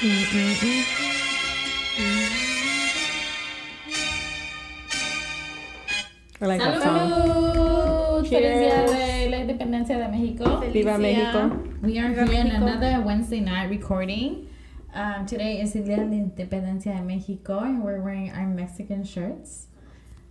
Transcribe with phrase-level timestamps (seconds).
[0.00, 0.06] I
[6.40, 7.10] like that song.
[7.10, 8.28] Salud!
[8.28, 10.60] Feliz Día de la Independencia de Mexico.
[10.70, 11.48] Viva Mexico.
[11.82, 14.48] We are Viva here in another Wednesday night recording.
[14.94, 19.02] Um, today is the Día de la Independencia de Mexico, and we're wearing our Mexican
[19.02, 19.66] shirts.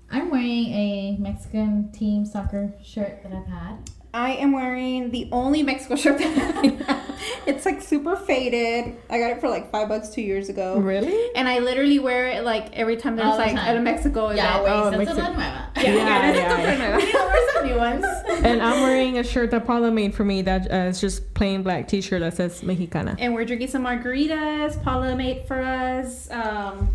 [0.10, 3.92] I'm wearing a Mexican team soccer shirt that I've had.
[4.14, 7.07] I am wearing the only Mexico shirt that I have.
[7.48, 8.98] It's like super faded.
[9.10, 10.78] I got it for like five bucks two years ago.
[10.80, 11.30] Really?
[11.36, 13.78] And I literally wear it like every time there's All the like time.
[13.78, 14.64] a Mexico Yeah, event.
[14.66, 15.66] wait, Oh, so Mexican- la.
[15.78, 18.06] Yeah, Yeah, yeah, yeah, We know where's some new ones.
[18.44, 21.64] And I'm wearing a shirt that Paula made for me that uh, is just plain
[21.64, 23.16] black t-shirt that says Mexicana.
[23.20, 24.82] And we're drinking some margaritas.
[24.84, 26.30] Paula made for us.
[26.32, 26.90] Um,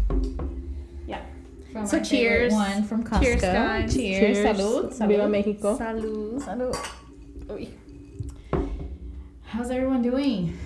[1.06, 1.22] yeah.
[1.72, 2.52] From So cheers.
[2.52, 3.22] One from Costco.
[3.22, 3.94] Cheers, guys.
[3.94, 4.38] Cheers.
[4.38, 4.92] Salud.
[4.98, 5.08] Salud.
[5.08, 5.78] Viva Mexico.
[5.78, 6.42] Salud.
[6.44, 6.76] Salud.
[7.46, 7.70] Uy.
[9.52, 10.58] How's everyone doing?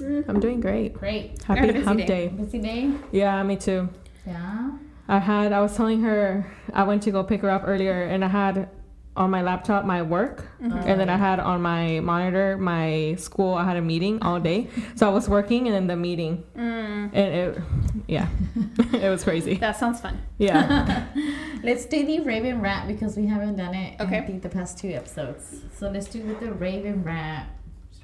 [0.00, 0.94] I'm doing great.
[0.94, 1.40] Great.
[1.44, 2.06] Happy hump day.
[2.06, 2.28] day.
[2.28, 2.90] Busy day?
[3.12, 3.88] Yeah, me too.
[4.26, 4.72] Yeah.
[5.06, 8.24] I had, I was telling her, I went to go pick her up earlier and
[8.24, 8.70] I had
[9.16, 13.54] on my laptop my work and then I had on my monitor my school.
[13.54, 14.66] I had a meeting all day.
[14.96, 16.42] So I was working and then the meeting.
[16.56, 17.62] Mm, And it,
[18.08, 18.26] yeah,
[18.94, 19.54] it was crazy.
[19.58, 20.20] that sounds fun.
[20.38, 21.06] Yeah.
[21.62, 24.00] Let's do the Raven rap because we haven't done it.
[24.00, 24.18] Okay.
[24.18, 25.62] I think the past two episodes.
[25.76, 27.48] So let's do with the Raven rap.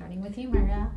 [0.05, 0.91] Starting with you, Marga.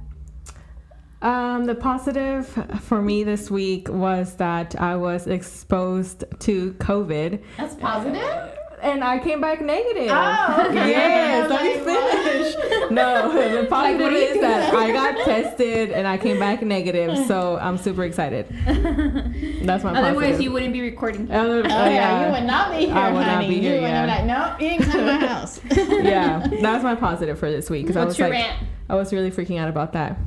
[1.22, 2.46] Um, the positive
[2.82, 8.52] for me this week was that I was exposed to COVID That's positive.
[8.82, 10.10] and I came back negative.
[10.12, 10.90] Oh, okay.
[10.90, 12.92] Yes, let Like, me finish.
[12.92, 14.74] No, the positive what do you is that?
[14.76, 18.46] I got tested and I came back negative, so I'm super excited.
[18.66, 20.42] That's my Otherwise, positive.
[20.42, 21.32] you wouldn't be recording.
[21.32, 22.26] Other- Oh, yeah.
[22.28, 24.06] you would not be here, I would not be here, you would yeah.
[24.06, 25.62] have been like, nope, you ain't coming to my house.
[25.72, 28.68] yeah, that's my positive for this week because I What's was your like, rant?
[28.90, 30.18] I was really freaking out about that.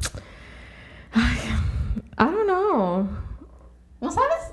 [1.15, 1.61] I
[2.19, 3.09] don't know.
[4.01, 4.53] ¿No sabes?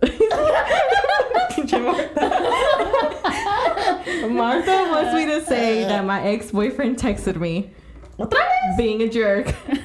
[4.30, 7.70] Martha wants me to say that my ex-boyfriend texted me
[8.18, 8.76] ¿Otra vez?
[8.76, 9.54] being a jerk.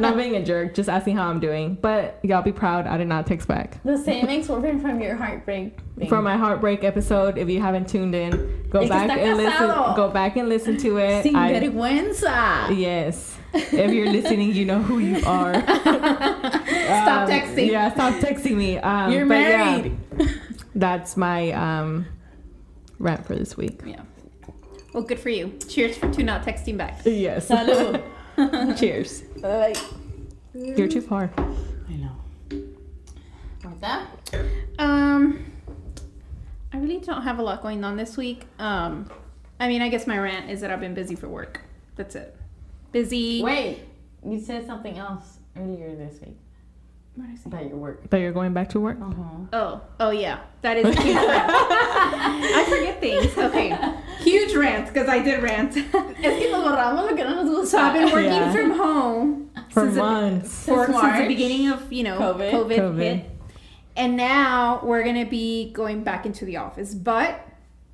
[0.00, 1.74] not being a jerk, just asking how I'm doing.
[1.80, 3.82] But y'all be proud, I did not text back.
[3.84, 6.08] The same ex-boyfriend from your heartbreak thing.
[6.08, 9.66] From my heartbreak episode, if you haven't tuned in, go back and listen.
[9.96, 11.24] Go back and listen to it.
[11.24, 12.76] Sin I- vergüenza.
[12.78, 15.54] yes, if you're listening, you know who you are.
[15.62, 17.70] Stop Um, texting.
[17.70, 18.78] Yeah, stop texting me.
[18.78, 19.98] Um, You're but yeah, married.
[20.74, 22.06] that's my um,
[22.98, 23.80] rant for this week.
[23.84, 24.00] Yeah.
[24.92, 25.58] Well, good for you.
[25.68, 27.00] Cheers for to not texting back.
[27.04, 27.48] Yes.
[27.48, 28.02] Salud.
[28.78, 29.22] Cheers.
[29.36, 29.76] Like,
[30.54, 31.30] You're too far.
[31.36, 32.16] I know.
[33.64, 34.06] Marta?
[34.78, 35.44] Um,
[36.72, 38.44] I really don't have a lot going on this week.
[38.58, 39.10] Um,
[39.60, 41.60] I mean, I guess my rant is that I've been busy for work.
[41.96, 42.36] That's it.
[42.90, 43.42] Busy.
[43.42, 43.80] Wait,
[44.26, 46.34] you said something else earlier this week What did I say?
[47.46, 48.08] About your work.
[48.08, 48.98] But you're going back to work?
[49.00, 49.22] Uh-huh.
[49.52, 51.50] Oh, oh yeah, that is huge rant.
[51.52, 53.36] I forget things.
[53.36, 53.76] Okay,
[54.20, 55.76] huge rant because I did rant.
[55.76, 55.84] Es
[56.38, 57.70] que lo borramos lo que no nos gusta.
[57.76, 58.52] so I've been working Yeah.
[58.52, 60.64] from home For since the- months.
[60.64, 62.50] for, Since since the beginning of you know COVID.
[62.50, 62.98] COVID, COVID.
[62.98, 63.30] hit,
[63.96, 67.46] and now we're gonna be going back into the office, but.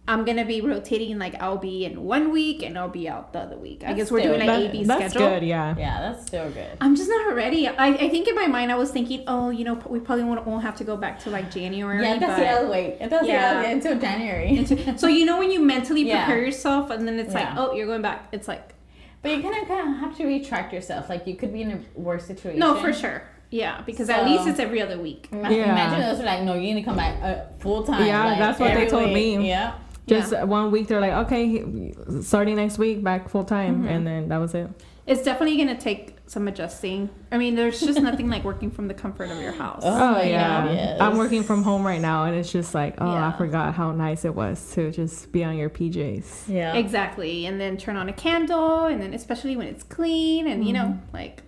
[0.09, 1.19] I'm gonna be rotating.
[1.19, 3.85] Like I'll be in one week and I'll be out the other week.
[3.87, 5.29] I guess we're still- doing an That- A B that's schedule.
[5.29, 5.75] good, yeah.
[5.79, 6.77] Yeah, that's still good.
[6.81, 7.69] I'm just not ready.
[7.69, 10.45] I, I think in my mind I was thinking, oh, you know, we probably won't,
[10.47, 12.03] won't have to go back to like January.
[12.03, 12.99] Yeah, that's but- the wait.
[13.11, 13.63] That's Yeah.
[13.63, 13.69] yeah.
[13.71, 14.65] until January.
[14.97, 16.25] so you know when you mentally Yeah.
[16.25, 17.41] prepare yourself and then it's Yeah.
[17.41, 18.29] like, oh, you're going back.
[18.33, 18.75] It's like,
[19.23, 21.09] but you kind of kind of have to retract yourself.
[21.11, 22.59] Like you could be in a worse situation.
[22.61, 23.23] no, for sure.
[23.51, 25.29] Yeah, because at least it's every other week.
[25.33, 25.49] Yeah.
[25.49, 28.07] Imagine those are like, no, you need to come back uh, full time.
[28.07, 29.39] Yeah, like, that's what they every told week.
[29.39, 29.49] me.
[29.49, 29.73] Yeah.
[30.09, 31.93] Just one week, they're like, okay,
[32.23, 33.87] starting next week, back full time.
[33.87, 34.69] And then that was it.
[35.07, 37.09] It's definitely going to take some adjusting.
[37.33, 39.81] I mean, there's just nothing like working from the comfort of your house.
[39.83, 40.71] Oh, Oh, yeah.
[40.71, 41.01] Yes.
[41.01, 43.29] I'm working from home right now, and it's just like, oh, Yeah.
[43.29, 46.49] I forgot how nice it was to just be on your PJs.
[46.49, 46.75] Yeah.
[46.75, 47.47] Exactly.
[47.47, 51.01] And then turn on a candle, and then especially when it's clean, and you know,
[51.15, 51.43] like,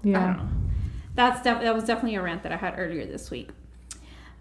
[0.00, 0.32] I don't Yeah.
[0.36, 0.48] know.
[1.14, 3.50] That's def- that was definitely a rant that I had earlier this week.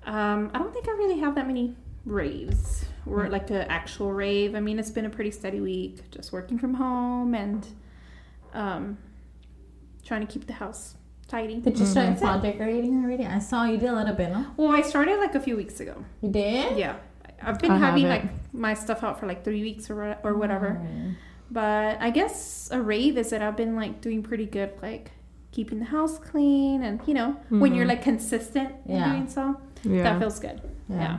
[0.05, 4.55] Um, I don't think I really have that many raves or like an actual rave.
[4.55, 7.65] I mean, it's been a pretty steady week, just working from home and
[8.53, 8.97] um,
[10.05, 10.95] trying to keep the house
[11.27, 11.59] tidy.
[11.59, 12.25] Did you start That's it.
[12.25, 13.25] fall decorating already?
[13.25, 14.45] I saw you did a little bit, no?
[14.57, 16.03] Well, I started like a few weeks ago.
[16.21, 16.77] You did?
[16.77, 16.95] Yeah,
[17.41, 18.25] I've been I having haven't.
[18.31, 20.81] like my stuff out for like three weeks or or whatever.
[20.83, 21.15] Mm.
[21.51, 25.11] But I guess a rave is that I've been like doing pretty good, like
[25.51, 27.89] keeping the house clean and you know when you're Mhm.
[27.89, 29.05] like consistent Yeah.
[29.05, 30.03] in doing so, Yeah.
[30.03, 30.61] that feels good.
[30.89, 30.95] Yeah.
[30.97, 31.17] Yeah.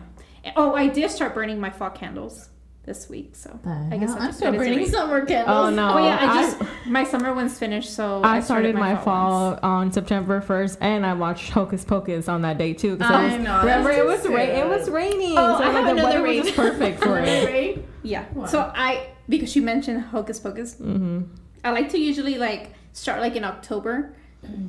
[0.56, 2.48] Oh, I did start burning my fall candles
[2.84, 4.18] this week, so The I guess hell?
[4.18, 4.88] I I'm just still did it as a burning rave.
[4.90, 5.56] summer candles.
[5.56, 5.94] Oh no!
[5.98, 9.04] Oh, yeah, I I, just- My summer one's finished, so I started my ones.
[9.04, 12.98] fall on September 1st, and I watched Hocus Pocus on that day too.
[12.98, 15.34] 'cause it I was- know, Remember, it was just ra- it was raining.
[15.38, 17.84] Oh, so I have the another weather was perfect for it.
[18.02, 18.24] Yeah.
[18.34, 18.50] What?
[18.50, 21.22] So I because you mentioned Hocus Pocus, hmm
[21.64, 24.14] I like to usually like start like in October,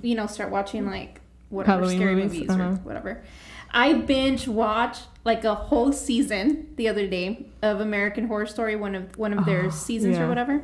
[0.02, 1.20] you know, start watching like
[1.50, 2.64] whatever Halloween scary movies, movies, uh-huh.
[2.64, 3.24] or whatever.
[3.76, 8.96] I binge watch like a whole season the other day of American Horror Story, one
[8.96, 10.24] of one of their Oh, seasons yeah.
[10.24, 10.64] or whatever.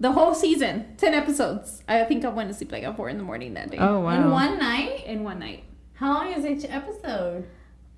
[0.00, 1.82] The whole season, ten episodes.
[1.88, 3.78] I think I went to sleep like at four in the morning that day.
[3.78, 4.14] Oh wow!
[4.22, 5.04] In one night?
[5.06, 5.64] In one night.
[5.94, 7.44] How long is each episode?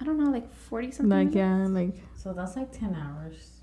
[0.01, 1.11] I don't know, like forty something.
[1.11, 1.37] like minutes?
[1.37, 3.60] yeah, like So that's like 10 hours.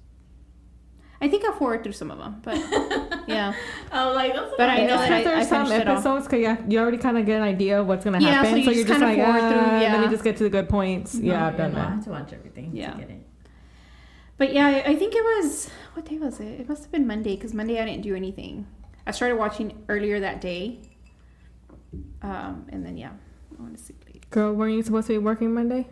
[1.19, 2.55] I think I forward through some of them, but
[3.27, 3.53] yeah.
[3.91, 5.93] Oh, like that's But I know just that I- there's some finished it all.
[5.95, 8.51] episodes because yeah, you already kind of get an idea of what's gonna Yeah, happen,
[8.51, 9.49] so you so just you're just kinda like, forward ah,
[9.79, 11.15] through, let me just get to the good points.
[11.15, 11.89] Yeah, I've done know, I that.
[11.89, 12.91] have to watch everything Yeah.
[12.91, 13.21] to get it.
[14.37, 16.59] But yeah, I- I think it was what day was it?
[16.61, 18.67] It must have been Monday because Monday I didn't do anything.
[19.07, 20.79] I started watching earlier that day,
[22.21, 23.11] um, and then yeah,
[23.57, 24.29] I want to sleep late.
[24.29, 25.87] Girl, weren't you supposed to be working Monday?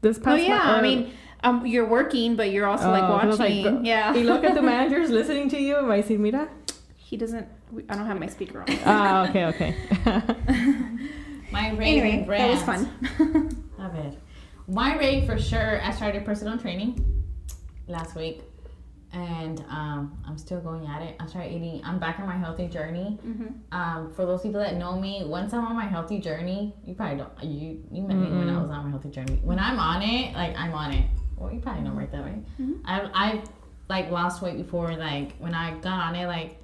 [0.00, 1.12] This past Oh past yeah, Mon- I mean,
[1.44, 3.62] um, you're working, but you're also like Oh, 'cause I like, watching.
[3.62, 5.76] girl, yeah, you look at the managers listening to you.
[5.76, 6.48] Am I see, mira.
[6.96, 7.46] he doesn't.
[7.88, 8.66] I don't have my speaker on.
[8.84, 9.74] Ah, okay, okay.
[11.50, 12.88] My rave anyway, and that was rant.
[13.18, 13.64] fun.
[13.78, 14.18] Love it.
[14.68, 15.80] My rave for sure.
[15.82, 17.24] I started personal training
[17.86, 18.42] last week,
[19.14, 21.16] and um, I'm still going at it.
[21.18, 21.80] I started eating.
[21.84, 23.18] I'm back on my healthy journey.
[23.26, 23.52] Mhm.
[23.72, 27.16] Um, for those people that know me, once I'm on my healthy journey, you probably
[27.16, 27.32] don't.
[27.42, 29.40] You you met me when I was on my healthy journey.
[29.42, 31.06] When I'm on it, like I'm on it.
[31.38, 32.42] Well, you probably know right that way.
[32.60, 32.80] Mhm.
[32.84, 33.42] I I
[33.88, 34.94] like lost weight before.
[34.96, 36.62] Like when I got on it, like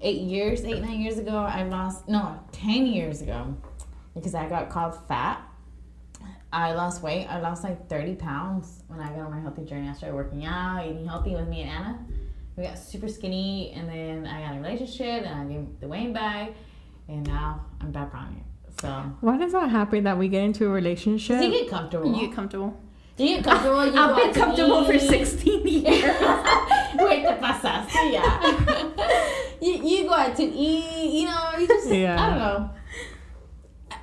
[0.00, 3.54] eight years, eight nine years ago, I lost no ten years ago
[4.14, 5.40] because I got called fat.
[6.52, 7.26] I lost weight.
[7.28, 9.88] I lost like 30 pounds when I got on my healthy journey.
[9.88, 11.98] I started working out, eating healthy with me and Anna.
[12.56, 16.12] We got super skinny, and then I got a relationship, and I gained the weight
[16.12, 16.50] back,
[17.08, 18.80] and now I'm back on it.
[18.82, 18.88] So,
[19.22, 21.42] Why does that happen that we get into a relationship?
[21.42, 22.12] you get comfortable.
[22.14, 22.78] You get comfortable.
[23.18, 23.84] You get comfortable.
[23.86, 25.84] You I've been out to comfortable for 16 years.
[26.96, 28.90] Wait, te pasaste, yeah.
[29.60, 32.20] you, you go out to eat, you know, you just, Yeah.
[32.22, 32.70] I don't know.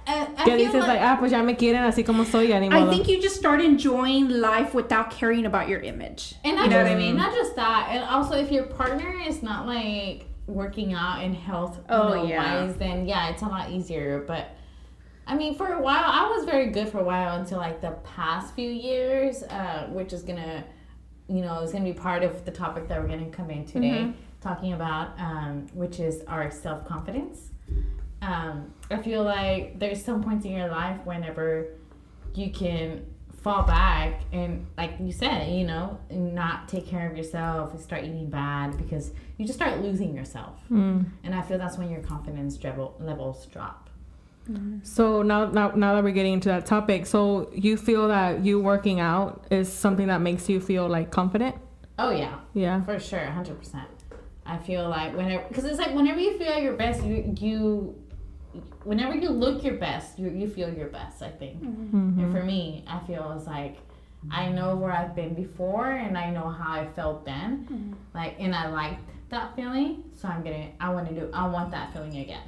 [0.08, 2.68] I, I Que dices like, ah, pues ya me quieren así como soy, ya ni
[2.68, 2.92] I modo.
[2.92, 6.34] think you just start enjoying life without caring about your image.
[6.44, 7.16] And You know just, what I mean?
[7.16, 11.78] Not just that, and also if your partner is not like working out and health
[11.78, 12.64] you Oh, know, yeah.
[12.66, 14.24] wise, then yeah, it's a lot easier.
[14.28, 14.50] But
[15.30, 17.92] I mean, for a while, I was very good for a while until like the
[18.04, 20.64] past few years, uh, which is gonna,
[21.28, 24.06] you know, is gonna be part of the topic that we're gonna come in today,
[24.08, 24.14] Mhm.
[24.42, 27.52] talking about, um, which is our self confidence.
[28.24, 31.68] Um, I feel like there's some points in your life whenever
[32.34, 33.06] you can
[33.44, 38.04] fall back and like you said you know not take care of yourself and start
[38.04, 41.06] eating bad because you just start losing yourself Mm.
[41.24, 43.89] and i feel that's when your confidence level, levels drop
[44.84, 48.60] So now, now, now that we're getting into that topic, so you feel that you
[48.62, 51.56] working out is something that makes you feel like confident?
[52.02, 52.82] oh yeah Yeah.
[52.86, 53.84] for sure 100%
[54.46, 57.94] i feel like whenever because it's like whenever you feel your best you you
[58.86, 62.18] whenever you look your best you, you feel your best i think Mhm.
[62.22, 63.76] And for me, I feel it's like
[64.32, 67.52] I know where I've been before and I know how I felt then.
[67.70, 67.94] Mhm.
[68.14, 70.04] Like and I liked that feeling.
[70.14, 72.48] So I'm gonna I wanna do I want that feeling again.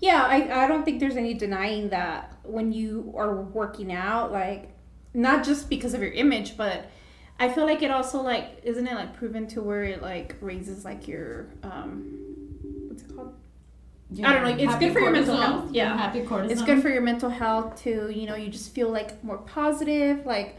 [0.00, 4.70] Yeah, I, I don't think there's any denying that when you are working out, like
[5.12, 6.86] not just because of your image, but
[7.38, 10.84] I feel like it also like isn't it like proven to where it like raises
[10.84, 12.16] like your um
[12.88, 13.34] what's it called?
[14.24, 15.96] I don't know, it's Happy good for your mental health, yeah.
[15.96, 16.50] Happy cortisol.
[16.50, 18.10] It's good for your mental health too.
[18.12, 20.26] You know, you just feel like more positive.
[20.26, 20.56] Like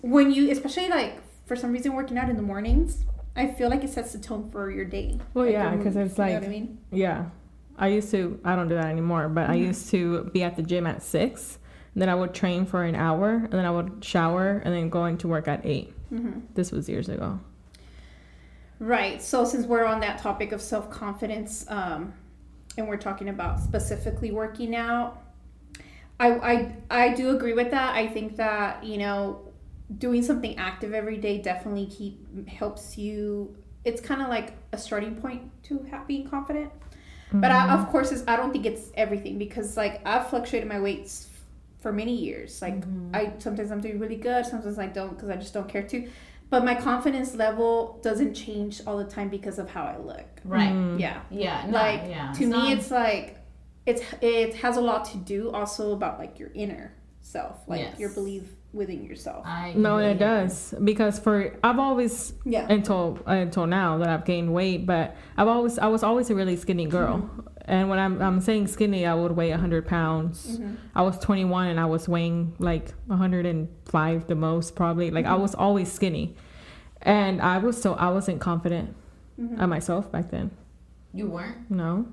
[0.00, 3.82] when you, especially like for some reason working out in the mornings, I feel like
[3.82, 5.18] it sets the tone for your day.
[5.34, 6.78] Well, Like, yeah, because it's you know like- what I mean.
[6.92, 7.24] Yeah.
[7.78, 9.66] I used to, I don't do that anymore, but I Mhm.
[9.66, 11.58] used to be at the gym at six.
[11.94, 14.90] And then I would train for an hour and then I would shower and then
[14.90, 16.40] go into work at 8 Mm-hmm.
[16.54, 17.40] This was years ago.
[18.78, 19.20] Right.
[19.22, 22.12] So since we're on that topic of self confidence, um,
[22.78, 25.22] and we're talking about specifically working out,
[26.20, 27.94] I, I I do agree with that.
[27.94, 29.40] I think that you know
[29.98, 33.56] doing something active every day definitely keep helps you.
[33.84, 36.70] It's kind of like a starting point to being confident.
[37.40, 37.78] But I, Mm-hmm.
[37.80, 41.28] of course, it's, I don't think it's everything because like I've fluctuated my weights
[41.80, 42.60] for many years.
[42.62, 43.14] Like Mhm.
[43.14, 46.08] I sometimes I'm doing really good, sometimes I don't because I just don't care to.
[46.48, 50.26] But my confidence level doesn't change all the time because of how I look.
[50.44, 50.70] right.
[50.72, 51.00] Mm.
[51.00, 51.66] Yeah, Yeah.
[51.66, 52.32] No, like yeah.
[52.32, 53.38] to me, not- it's like
[53.84, 58.10] it's it has a lot to do also about like your inner self, like your
[58.10, 58.44] belief,
[58.76, 59.42] within yourself.
[59.46, 62.66] I No, it does because for I've always Yeah.
[62.70, 66.56] until until now that I've gained weight, but I've always I was always a really
[66.56, 67.18] skinny girl.
[67.18, 67.40] Mm-hmm.
[67.68, 70.58] And when I'm I'm saying skinny, I would weigh 100 pounds.
[70.60, 70.76] Mhm.
[70.94, 75.10] I was 21 and I was weighing like 105 the most probably.
[75.10, 75.42] Like I Mm-hmm.
[75.42, 76.36] was always skinny,
[77.02, 78.94] and I was so I wasn't confident
[79.58, 80.50] at myself back then.
[81.12, 81.70] You weren't.
[81.70, 82.06] No,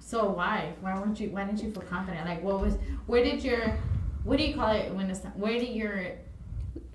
[0.00, 0.72] So why?
[0.80, 1.30] Why weren't you?
[1.30, 2.24] Why didn't you feel confident?
[2.26, 2.74] Like, what was?
[3.06, 3.76] Where did your?
[4.24, 5.20] What do you call it when it's?
[5.34, 6.12] Where did your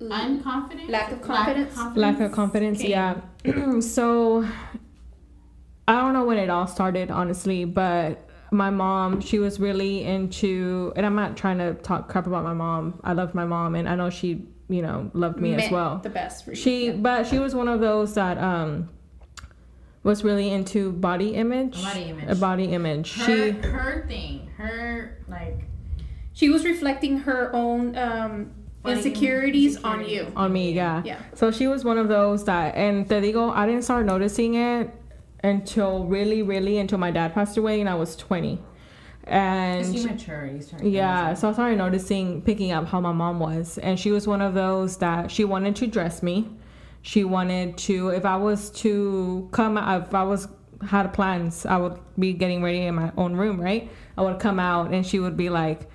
[0.01, 0.89] unconfidence?
[0.89, 1.75] Lack of confidence?
[1.95, 2.79] lack of confidence.
[2.79, 2.89] Okay.
[2.89, 3.21] Yeah.
[3.79, 4.47] so
[5.87, 10.93] I don't know when it all started, honestly, but my mom, she was really into,
[10.95, 12.99] and I'm not trying to talk crap about my mom.
[13.03, 15.97] I loved my mom, and I know she, you know, loved me as well.
[15.97, 16.55] The best for you.
[16.55, 16.93] She, Yeah.
[16.93, 18.89] but she was one of those that um
[20.03, 21.81] was really into body image.
[21.81, 22.29] Body image.
[22.29, 23.13] A body image.
[23.15, 24.47] Her, She, her thing.
[24.57, 25.65] Her like.
[26.33, 30.31] She was reflecting her own um, Body insecurities on you.
[30.35, 31.01] on me, yeah.
[31.05, 31.19] Yeah.
[31.35, 34.89] So she was one of those that, and te digo, I didn't start noticing it
[35.43, 38.59] until really, really until my dad passed away, and I was 20.
[39.25, 40.83] As you And mature, you start.
[40.83, 44.27] yeah, realizing- so I started noticing, picking up how my mom was, and she was
[44.27, 46.49] one of those that she wanted to dress me.
[47.03, 50.47] She wanted to, if I was to come, if I was
[50.89, 53.89] had plans, I would be getting ready in my own room, right?
[54.17, 55.89] I would come out, and she would be like,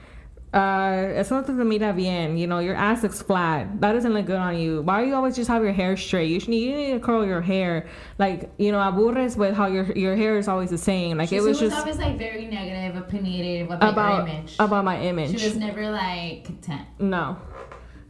[0.52, 2.38] uh, eso no te mira bien.
[2.38, 3.80] You know, your ass looks flat.
[3.80, 4.80] That doesn't look good on you.
[4.82, 6.30] Why do you always just have your hair straight?
[6.30, 7.86] You should you need to curl your hair.
[8.18, 11.18] Like, you know, aburres with how your your hair is always the same.
[11.18, 14.28] Like She it was she was just always like very negative, opinionated about, about her
[14.28, 14.56] image.
[14.58, 15.38] about my image.
[15.38, 16.86] She was never like content.
[16.98, 17.36] no.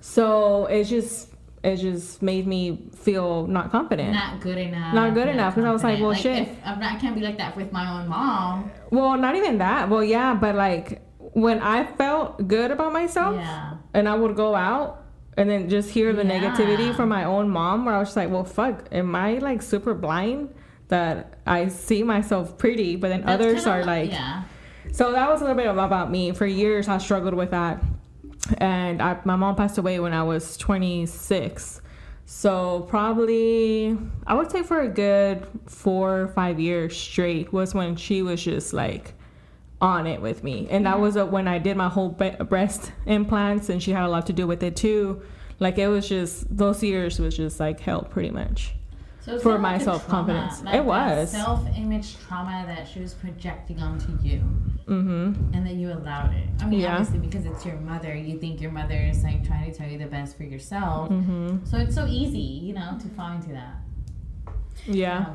[0.00, 1.30] So it just
[1.64, 4.12] it just made me feel not confident.
[4.12, 4.95] Not good enough.
[4.95, 5.57] Not good enough.
[5.57, 6.42] Because I was like, well, shit.
[6.42, 8.71] If, I'm not, I can't be like that with my own mom.
[8.90, 9.88] well, not even that.
[9.88, 13.75] Well, yeah, but like when I felt good about myself Yeah.
[13.94, 15.04] and I would go out
[15.37, 16.40] and then just hear the Yeah.
[16.40, 19.62] negativity from my own mom where I was just like, well, fuck, am I like
[19.62, 20.49] super blind
[20.88, 24.42] that I see myself pretty, but then That's others are like, Yeah.
[24.90, 26.32] So that was a little bit about me.
[26.32, 27.82] For years, I struggled with that,
[28.56, 31.82] and I, my mom passed away when I was 26.
[32.25, 37.97] So probably I would say for a good four or five years straight was when
[37.97, 39.14] she was just like
[39.80, 42.92] on it with me, and that was uh, when I did my whole be- breast
[43.06, 45.23] implants, and she had a lot to do with it too.
[45.61, 48.75] Like it was just those years was just like hell, pretty much.
[49.20, 50.62] So For my like self-confidence.
[50.62, 51.30] trauma, It was.
[51.32, 54.40] self-image trauma that she was projecting onto you,
[54.87, 55.52] Mm-hmm.
[55.52, 56.49] and that you allowed it.
[56.62, 56.92] I mean, Yeah.
[56.97, 59.99] obviously because it's your mother, you think your mother is like trying to tell you
[59.99, 61.11] the best for yourself.
[61.11, 61.58] Mm-hmm.
[61.66, 63.75] So it's so easy, you know, to fall into that.
[64.87, 65.35] Yeah.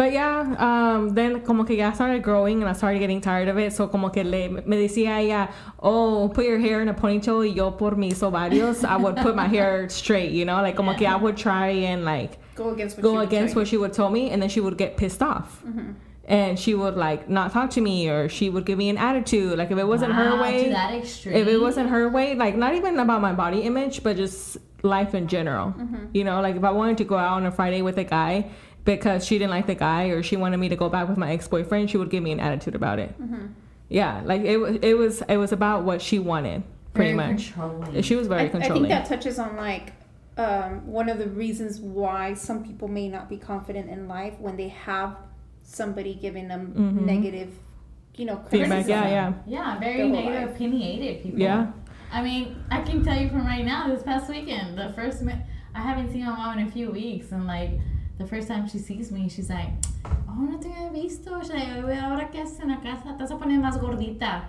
[0.00, 3.58] But yeah, um, then como que ya started growing and I started getting tired of
[3.58, 3.70] it.
[3.74, 7.40] So como que le, me decía ella, oh, put your hair in a ponytail.
[7.40, 10.62] Y yo por mis ovarios, I would put my hair straight, you know?
[10.62, 13.52] Like como que I would try and like Go against what go she would against
[13.52, 14.30] tell what she would tell me.
[14.30, 15.62] And then she would get pissed off.
[15.66, 15.92] Mm-hmm.
[16.24, 19.58] And she would like not talk to me or she would give me an attitude.
[19.58, 20.64] Like if it wasn't her way.
[20.64, 21.34] To that extreme.
[21.34, 25.14] if it wasn't her way, like not even about my body image, but just life
[25.14, 25.74] in general.
[25.76, 26.06] Mm-hmm.
[26.14, 28.50] You know, like if I wanted to go out on a Friday with a guy
[28.96, 31.32] because she didn't like the guy or she wanted me to go back with my
[31.32, 33.20] ex boyfriend, she would give me an attitude about it.
[33.20, 33.46] Mm-hmm.
[33.88, 36.62] Yeah, like it was it was it was about what she wanted,
[36.94, 37.52] pretty Very much.
[38.04, 39.92] She was very I, I think that touches on like
[40.38, 44.56] um, one of the reasons why some people may not be confident in life when
[44.56, 45.16] they have
[45.64, 47.04] somebody giving them Mhm.
[47.04, 47.50] negative,
[48.14, 49.32] you know, Feedback, yeah, yeah.
[49.46, 50.54] Yeah, very negative, life.
[50.56, 51.40] opinionated people.
[51.40, 51.72] Yeah.
[52.12, 55.34] I mean, I can tell you from right now, this past weekend, the first, mi-
[55.74, 57.70] I haven't seen my mom in a few weeks, and like,
[58.20, 59.70] the first time she sees me, she's like,
[60.28, 61.40] oh, no te había visto.
[61.40, 61.68] She's like,
[62.02, 64.42] ahora que haces en la casa, te vas a poner más gordita.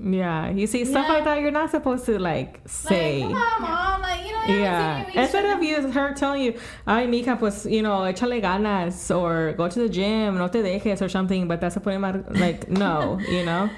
[0.00, 1.14] Yeah, you see stuff Yeah.
[1.14, 3.20] like that, you're not supposed to like say.
[3.24, 4.00] Like, come on, mom.
[4.00, 6.54] Like, you know, Yeah, seen you in instead of you, her telling you,
[6.86, 11.02] ay, mija, pues, you know, échale ganas, or go to the gym, no te dejes,
[11.02, 12.00] or something, but that's a point,
[12.38, 13.68] like, no, you know?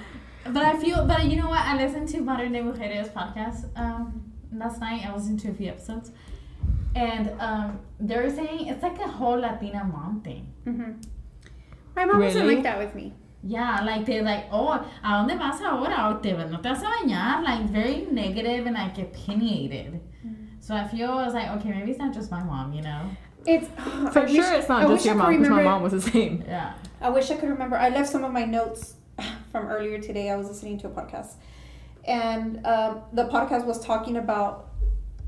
[0.44, 1.64] But I feel, but you know what?
[1.64, 4.22] I listened to Modern Day Mujeres podcast um,
[4.54, 5.04] last night.
[5.06, 6.12] I listened to a few episodes,
[6.94, 10.52] and um, they're saying it's like a whole Latina mom thing.
[10.66, 10.92] Mm-hmm.
[11.96, 13.12] My mom wasn't like that with me.
[13.42, 16.14] Yeah, like they're like, oh, ¿a dónde vas ahora?
[16.14, 17.42] O te, no te vas a bañar?
[17.42, 20.00] Like very negative and like opinionated.
[20.60, 23.10] So I feel I was like, okay, maybe it's not just my mom, you know?
[23.46, 23.66] It's
[24.12, 26.00] For I sure, wish- it's not I just your mom, because my mom was the
[26.02, 26.44] same.
[26.46, 26.74] Yeah.
[27.00, 27.76] I wish I could remember.
[27.76, 28.94] I left some of my notes
[29.52, 30.28] from earlier today.
[30.30, 31.36] I was listening to a podcast,
[32.04, 34.69] and um, the podcast was talking about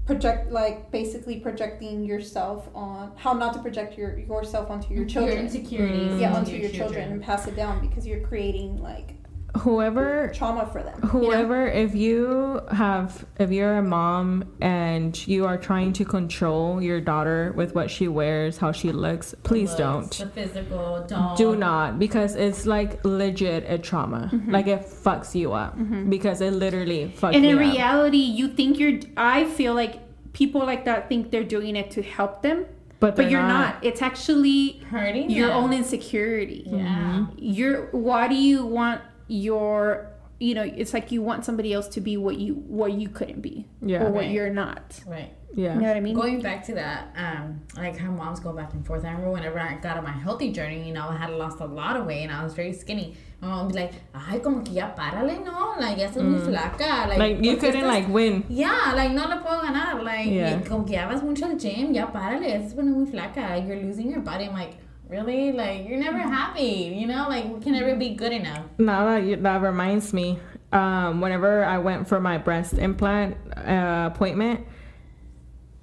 [0.06, 5.36] project, like basically projecting yourself on how not to project your yourself onto your children.
[5.36, 6.20] your insecurities.
[6.20, 9.14] Yeah, onto onto your children and pass it down because you're creating like
[9.58, 10.94] whoever trauma for them.
[10.96, 11.08] you know?
[11.08, 17.00] whoever if you have if you're a mom and you are trying to control your
[17.00, 19.78] daughter with what she wears how she looks please Looks,
[20.18, 21.36] don't The physical, don't.
[21.36, 24.50] do not because it's like legit a trauma mm-hmm.
[24.50, 26.08] like it fucks you up mm-hmm.
[26.08, 27.60] because it literally fucks And me in up.
[27.60, 29.00] reality, you think you're.
[29.16, 30.00] I feel like
[30.32, 32.64] people like that think they're doing it to help them,
[33.00, 33.84] but, but they're you're not.
[33.84, 35.56] It's actually Hurting your them.
[35.64, 36.64] own insecurity.
[36.66, 36.78] Mm-hmm.
[36.78, 37.26] Yeah.
[37.36, 37.86] You're.
[37.90, 39.02] Why do you want
[39.32, 40.08] your?
[40.40, 43.42] You know, it's like you want somebody else to be what you what you couldn't
[43.42, 44.02] be, Yeah.
[44.04, 44.30] or what Right.
[44.32, 45.00] you're not.
[45.06, 45.32] Right.
[45.54, 46.14] yeah You know what I mean?
[46.16, 49.04] Going back to that, um, like how moms go back and forth.
[49.04, 51.66] I remember whenever I got on my healthy journey, you know, I had lost a
[51.66, 53.14] lot of weight and I was very skinny.
[53.40, 55.74] My mom would be like, ay, como que ya párale, no?
[55.78, 57.06] Like, ya estás muy flaca.
[57.06, 57.24] Like, Mm.
[57.26, 60.02] like you ¿por couldn't estás- like win Yeah, like, no le puedo ganar.
[60.02, 60.58] Like, Yeah.
[60.58, 63.42] y como que ya vas mucho al gym, ya párale, estás poniendo muy flaca.
[63.50, 64.44] Like, you're losing your body.
[64.46, 64.74] I'm like,
[65.12, 65.52] really?
[65.52, 67.26] Like, you're never happy, you know?
[67.28, 68.64] Like, can never be good enough.
[68.78, 70.38] now that you, that reminds me
[70.72, 73.36] um whenever i went for my breast implant
[73.74, 74.58] uh, appointment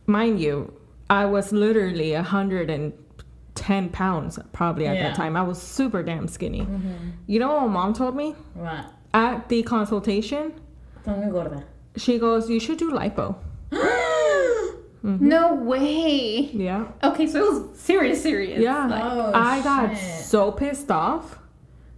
[0.08, 0.74] mind you
[1.12, 5.04] i was literally 110 pounds probably at Yeah.
[5.04, 6.66] that time i was super damn skinny
[7.28, 8.86] you know what my mom told me What?
[9.14, 10.54] at the consultation
[11.06, 11.64] gorda.
[11.96, 13.36] she goes you should do lipo
[15.04, 15.28] Mm-hmm.
[15.30, 16.50] No way.
[16.54, 18.60] yeah Okay, so it was serious, serious.
[18.62, 20.26] yeah Like, Oh, i got shit.
[20.26, 21.40] so pissed off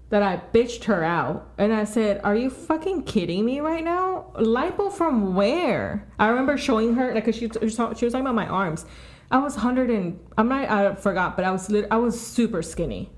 [0.10, 4.32] that I bitched her out and I said, Are you fucking kidding me right now?
[4.36, 6.08] Lipo from where?
[6.20, 8.86] I remember showing her, like, 'cause she, she was talking about my arms.
[9.32, 12.62] I was 100 and, I'm not, I forgot, but I was, lit- I was super
[12.62, 13.10] skinny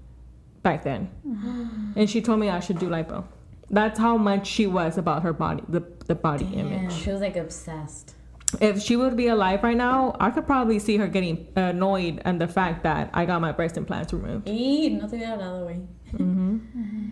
[0.62, 1.10] back then.
[1.96, 3.26] and she told me I should do lipo.
[3.72, 6.94] That's how much she was about her body, the, the body Yeah, image.
[6.94, 8.14] she was like obsessed.
[8.62, 12.40] If she would be alive right now, I could probably see her getting annoyed and
[12.40, 14.48] the fact that I got my breast implants removed.
[14.48, 15.88] Y no te hubiera hablado, güey.
[16.14, 16.56] Mm-hmm.
[16.56, 17.10] Mm-hmm.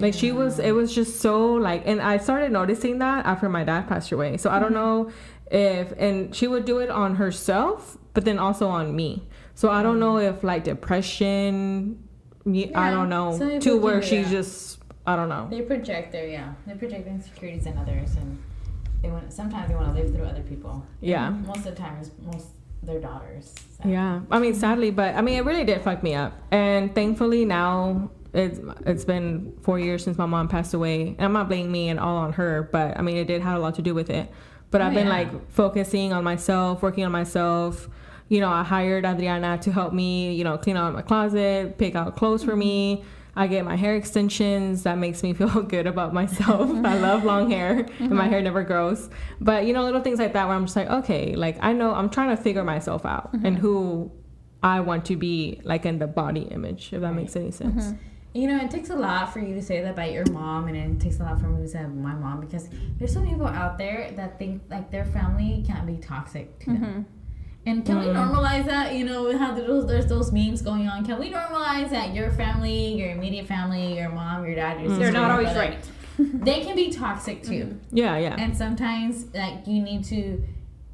[0.00, 3.64] Like she was, it was just so like, and I started noticing that after my
[3.64, 4.36] dad passed away.
[4.36, 5.08] So I don't mm-hmm.
[5.08, 5.12] know
[5.50, 9.26] if, and she would do it on herself, but then also on me.
[9.54, 12.02] So I don't know if like depression,
[12.44, 15.48] me- I don't know, to where she's just, I don't know.
[15.50, 16.52] They project their yeah.
[16.66, 18.38] They project insecurities in others, and
[19.02, 20.84] they want sometimes they want to live through other people.
[21.00, 21.30] Yeah.
[21.30, 22.48] Most of the time, it's most
[22.82, 23.54] their daughters.
[23.82, 23.88] so.
[23.88, 26.32] Yeah, I mean, sadly, but I mean, it really did fuck me up.
[26.50, 31.08] And thankfully, now it's it's been four years since my mom passed away.
[31.08, 33.56] And I'm not blaming me and all on her, but I mean, it did have
[33.56, 34.30] a lot to do with it.
[34.70, 35.12] But Oh, I've been yeah.
[35.12, 37.88] like focusing on myself, working on myself.
[38.28, 40.34] You know, I hired Adriana to help me.
[40.34, 42.58] You know, clean out my closet, pick out clothes for mm-hmm.
[42.60, 43.04] me.
[43.38, 44.82] I get my hair extensions.
[44.82, 46.70] That makes me feel good about myself.
[46.84, 48.30] I love long hair, and my mm-hmm.
[48.30, 49.08] hair never grows.
[49.40, 51.94] But you know, little things like that where I'm just like, okay, like I know
[51.94, 53.56] I'm trying to figure myself out and mm-hmm.
[53.56, 54.10] who
[54.60, 57.84] I want to be, like in the body image, if that makes any sense.
[57.84, 57.96] Mm-hmm.
[58.34, 60.76] You know, it takes a lot for you to say that about your mom, and
[60.76, 63.46] it takes a lot for me to say that my mom because there's some people
[63.46, 67.06] out there that think like their family can't be toxic to them.
[67.68, 68.94] And can we normalize that?
[68.94, 71.04] You know, how there's, there's those memes going on.
[71.04, 75.04] Can we normalize that your family, your immediate family, your mom, your dad, your sister,
[75.04, 75.90] They're not always brother, right.
[76.44, 77.78] They can be toxic too.
[77.92, 80.42] Yeah, yeah, And sometimes like you need to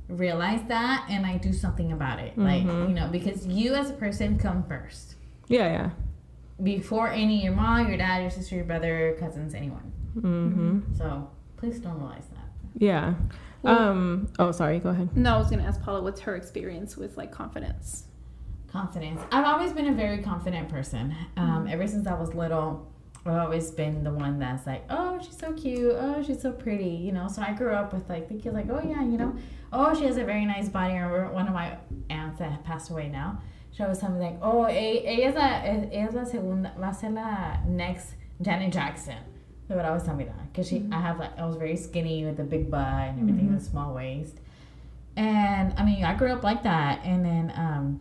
[0.09, 2.37] realize that and like do something about it.
[2.37, 2.89] Like, Mm-hmm.
[2.89, 5.15] you know, because you as a person come first.
[5.49, 5.91] yeah, yeah.
[6.63, 9.93] Before any your mom, your dad, your sister, your brother, cousins, anyone.
[10.21, 12.49] hmm So please normalize that.
[12.77, 13.15] Yeah.
[13.65, 14.29] Um.
[14.39, 14.79] Oh, sorry.
[14.79, 15.17] Go ahead.
[15.17, 18.05] No, I was gonna ask Paula what's her experience with like confidence.
[18.69, 19.21] Confidence.
[19.31, 21.15] I've always been a very confident person.
[21.37, 22.91] Um, ever since I was little,
[23.25, 25.95] I've always been the one that's like, oh, she's so cute.
[25.97, 26.87] Oh, she's so pretty.
[26.87, 27.29] You know.
[27.29, 29.35] So I grew up with like the kids like, oh yeah, you know,
[29.73, 30.95] oh she has a very nice body.
[30.95, 31.77] I remember one of my
[32.11, 33.41] aunts that passed away now.
[33.73, 36.95] She always told me like, oh, ella es la, ella es la segunda, va a
[36.95, 39.17] ser la next Janet Jackson.
[39.69, 40.93] They would always tell me that because she, I mm-hmm.
[40.93, 43.57] have like, I was very skinny with a big butt and everything, mm-hmm.
[43.57, 44.37] a small waist.
[45.17, 48.01] And I mean, I grew up like that, and then um,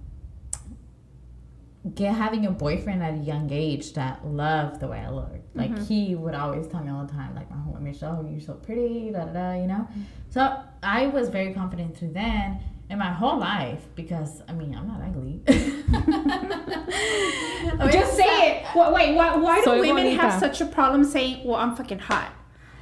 [1.94, 5.56] get having a boyfriend at a young age that loved the way I looked.
[5.56, 5.84] Like mm-hmm.
[5.86, 9.12] he would always tell me all the time, like, my "Oh, Michelle, you're so pretty,"
[9.12, 9.54] da da da.
[9.54, 9.88] You know.
[10.32, 12.60] So I was very confident through then
[12.94, 15.42] and my whole life because I mean I'm not ugly.
[17.92, 18.66] Just say it.
[18.76, 20.22] Wha- Wait, why, why do women bonita.
[20.22, 22.32] have such a problem saying, "Well, I'm fucking hot"?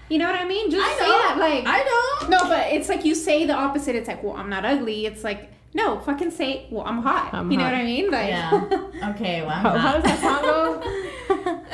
[0.10, 0.70] You know what I mean?
[0.70, 1.18] Just I say know.
[1.18, 1.38] that.
[1.40, 2.30] Like, I don't.
[2.30, 3.96] no, but it's like you say the opposite.
[3.96, 7.50] It's like, "Well, I'm not ugly." It's like, no, fucking say, "Well, I'm hot." I'm
[7.52, 7.74] you know hot.
[7.74, 8.12] what I mean?
[8.12, 8.64] Like, Yeah.
[9.12, 9.42] Okay.
[9.42, 10.04] Well, I'm How, how not.
[10.04, 10.82] does that song go?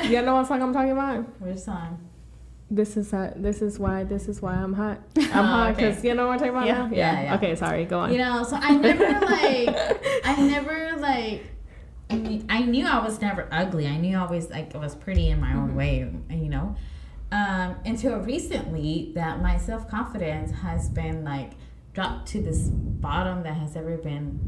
[0.08, 1.24] you know what song I'm talking about?
[1.40, 1.98] Which song?
[2.70, 5.00] This is uh, this is why this is why I'm hot.
[5.16, 5.88] I'm Oh, hot okay.
[5.88, 6.78] because you know what I'm talking about Yeah.
[6.86, 6.90] now.
[6.94, 7.34] Yeah, yeah.
[7.36, 7.84] Okay, sorry.
[7.86, 8.12] Go on.
[8.12, 11.46] You know, so I never like, I never like,
[12.10, 13.86] I, mean, I knew I was never ugly.
[13.86, 16.76] I knew I was like I was pretty in my own way, you know.
[17.32, 21.52] um, until recently that my self confidence has been like
[21.94, 24.38] dropped to this bottom that has ever been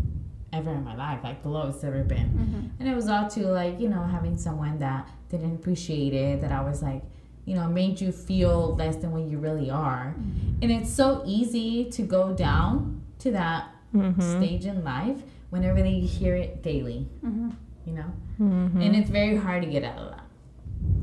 [0.52, 2.28] ever in my life, like the lowest ever been.
[2.28, 2.66] Mm-hmm.
[2.80, 6.52] And it was all to like, you know, having someone that didn't appreciate it, that
[6.52, 7.02] I was like,
[7.50, 10.14] you know, made you feel less than what you really are.
[10.62, 13.60] And it's so easy to go down to that
[13.92, 14.36] Mm-hmm.
[14.38, 15.18] stage in life
[15.50, 17.50] whenever they hear it daily, Mm-hmm.
[17.86, 18.10] you know?
[18.40, 18.80] Mm-hmm.
[18.82, 20.24] And it's very hard to get out of that.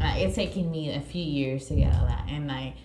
[0.06, 2.26] Uh, it's taken me a few years to get out of that.
[2.30, 2.76] And like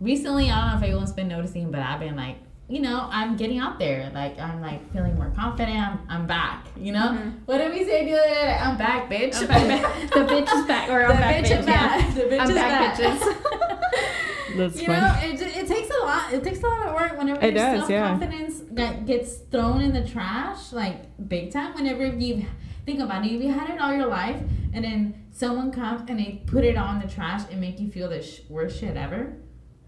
[0.00, 2.36] recently, I don't know if anyone's been noticing, but I've been like,
[2.72, 4.10] you know, I'm getting out there.
[4.14, 5.78] Like I'm like feeling more confident.
[5.78, 6.66] I'm, I'm back.
[6.76, 7.32] You know, Mhm.
[7.44, 8.58] what did we say the other day?
[8.66, 9.36] I'm back, bitch.
[9.42, 10.10] I'm back.
[10.14, 11.60] the bitch is back, or The I'm back, bitch bitch.
[11.60, 11.88] is Yeah.
[11.88, 12.14] back.
[12.14, 13.18] The bitch I'm is back, back.
[14.56, 15.00] That's you funny.
[15.00, 16.32] know, it, it takes a lot.
[16.32, 18.08] It takes a lot of work whenever It your does, yeah.
[18.08, 20.96] self confidence that gets thrown in the trash, like
[21.28, 21.74] big time.
[21.74, 22.44] Whenever you
[22.86, 24.36] think about it, if you had it all your life,
[24.74, 28.08] and then someone comes and they put it on the trash and make you feel
[28.10, 29.36] the sh- worst shit ever.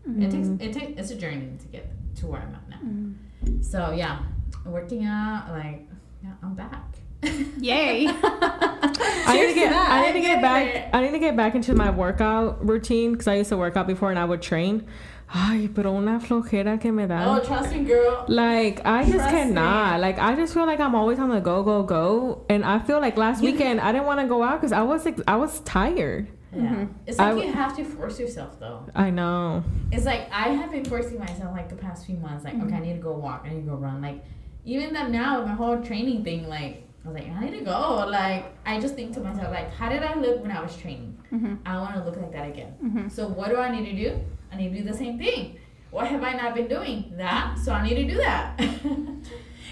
[0.07, 2.77] It takes it takes it's a journey to get to where I'm at now.
[2.85, 3.63] Mm-hmm.
[3.63, 4.19] So yeah,
[4.67, 5.89] working out, like
[6.23, 6.83] yeah, I'm back.
[7.59, 8.07] Yay.
[8.07, 9.89] I need to get that.
[9.91, 10.91] I need to get Get back.
[10.93, 13.87] I need to get back into my workout routine because I used to work out
[13.87, 14.87] before and I would train.
[15.33, 17.25] Ay, pero una flojera que me da.
[17.37, 18.25] Oh, trust me, girl.
[18.29, 19.95] Like I just Trust cannot.
[19.97, 20.01] me.
[20.03, 23.01] Like I just feel like I'm always on the go go go, and I feel
[23.01, 25.37] like last You- weekend I didn't want to go out because I was ex- I
[25.37, 26.29] was tired.
[26.55, 26.63] Yeah.
[26.63, 26.89] Mhm.
[27.07, 28.81] It's like I w- you have to force yourself though.
[28.95, 29.63] I know.
[29.93, 32.45] It's like I have been forcing myself like the past few months.
[32.45, 32.67] Like, Mm-hmm.
[32.67, 33.43] okay, I need to go walk.
[33.47, 34.01] I need to go run.
[34.03, 34.25] Like,
[34.65, 37.65] even that now with my whole training thing, like I was like, I need to
[37.65, 38.07] go.
[38.09, 41.19] Like, I just think to myself, like, how did I look when I was training?
[41.33, 41.55] Mm-hmm.
[41.67, 42.73] I want to look like that again.
[42.83, 43.09] Mm-hmm.
[43.09, 44.19] So what do I need to do?
[44.53, 45.59] I need to do the same thing.
[45.91, 47.13] What have I not been doing?
[47.17, 47.59] That.
[47.63, 48.59] So I need to do that.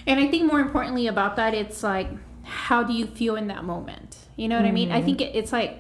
[0.07, 2.09] And I think more importantly about that, it's like,
[2.43, 4.17] how do you feel in that moment?
[4.37, 4.91] You know what I mean?
[4.91, 5.79] I think it, it's like,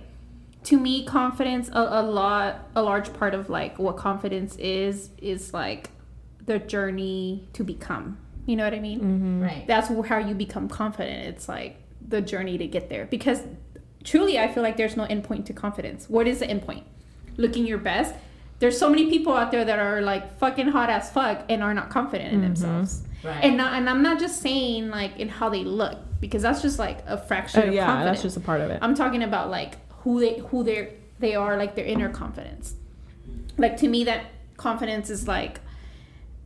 [0.64, 5.52] to me, confidence, a, a lot, a large part of like what confidence is, is
[5.52, 5.90] like
[6.46, 8.18] the journey to become.
[8.46, 9.00] You know what I mean?
[9.00, 9.42] Mm-hmm.
[9.42, 9.64] right.
[9.66, 11.26] That's how you become confident.
[11.28, 13.06] It's like the journey to get there.
[13.06, 13.40] Because
[14.04, 16.08] truly, I feel like there's no endpoint to confidence.
[16.08, 16.82] What is the endpoint?
[17.36, 18.14] Looking your best.
[18.58, 21.74] There's so many people out there that are like fucking hot as fuck and are
[21.74, 22.44] not confident in Mhm.
[22.44, 23.02] themselves.
[23.24, 23.44] Right.
[23.44, 26.78] And not, and I'm not just saying like in how they look because that's just
[26.78, 28.18] like a fraction Uh, of yeah, confidence.
[28.18, 28.78] that's just a part of it.
[28.82, 32.74] I'm talking about like who they who they they are like their inner confidence.
[33.58, 35.60] Like to me that confidence is like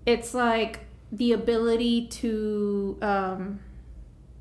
[0.05, 0.81] it's like
[1.13, 3.61] the ability to um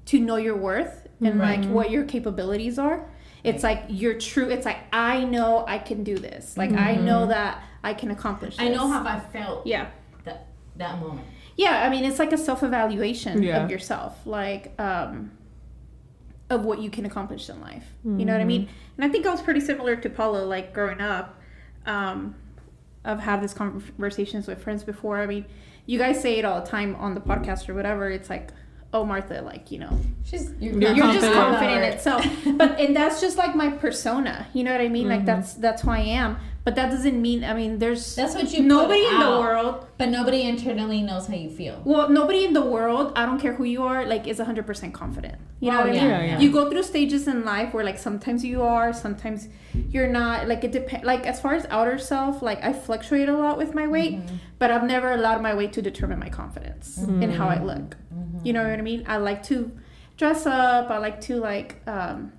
[0.05, 1.59] to know your worth and Right.
[1.61, 3.05] like what your capabilities are.
[3.43, 4.49] It's like you're true.
[4.49, 6.57] It's like I know I can do this.
[6.57, 8.65] Like I know that I can accomplish this.
[8.65, 9.87] I know how I felt Yeah.
[10.25, 10.47] that
[10.77, 11.25] that moment.
[11.55, 13.63] Yeah, I mean it's like a self-evaluation Yeah.
[13.63, 15.31] of yourself, like um
[16.49, 17.85] of what you can accomplish in life.
[18.03, 18.69] You know what I mean?
[18.97, 21.39] And I think I was pretty similar to Paula like growing up.
[21.85, 22.35] Um
[23.03, 25.19] I've had these conversations with friends before.
[25.19, 25.45] I mean,
[25.85, 28.09] you guys say it all the time on the podcast or whatever.
[28.09, 28.51] It's like,
[28.91, 31.35] "Oh, Martha, like, you know, She's you're, You're you're just confident.
[31.35, 32.25] confident in itself
[32.57, 35.25] but and that's just like my persona you know what i mean like Mhm.
[35.27, 38.61] that's that's who i am but that doesn't mean i mean there's That's what you
[38.63, 41.75] nobody in the world But nobody internally knows how you feel.
[41.91, 45.35] well nobody in the world i don't care who you are like is 100% confident
[45.59, 46.39] you know Oh, what i mean yeah, yeah.
[46.43, 49.47] you go through stages in life where like sometimes you are sometimes
[49.93, 53.37] you're not like it depends like as far as outer self like i fluctuate a
[53.45, 54.35] lot with my weight Mm-hmm.
[54.59, 56.87] but i've never allowed my weight to determine my confidence
[57.25, 58.45] in how i look Mm-hmm.
[58.45, 59.57] you know what i mean i like to
[60.17, 62.31] dress up i like to like um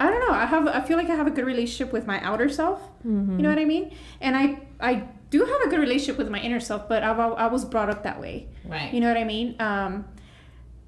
[0.00, 2.20] i don't know i have i feel like i have a good relationship with my
[2.22, 3.36] outer self Mm-hmm.
[3.36, 6.40] you know what i mean and i i do have a good relationship with my
[6.40, 8.92] inner self but I've, i was brought up that way Right.
[8.92, 9.56] you know what I mean?
[9.60, 10.04] Um,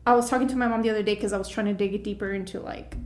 [0.06, 1.94] I was talking to my mom the other day because I was trying to dig
[1.94, 2.96] it deeper into like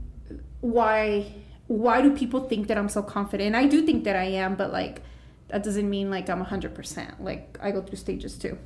[0.60, 1.32] why
[1.66, 3.48] why do people think that I'm so confident?
[3.48, 5.02] And I do think that I am, but like
[5.48, 7.22] that doesn't mean like I'm hundred percent.
[7.22, 8.58] Like I go through stages too.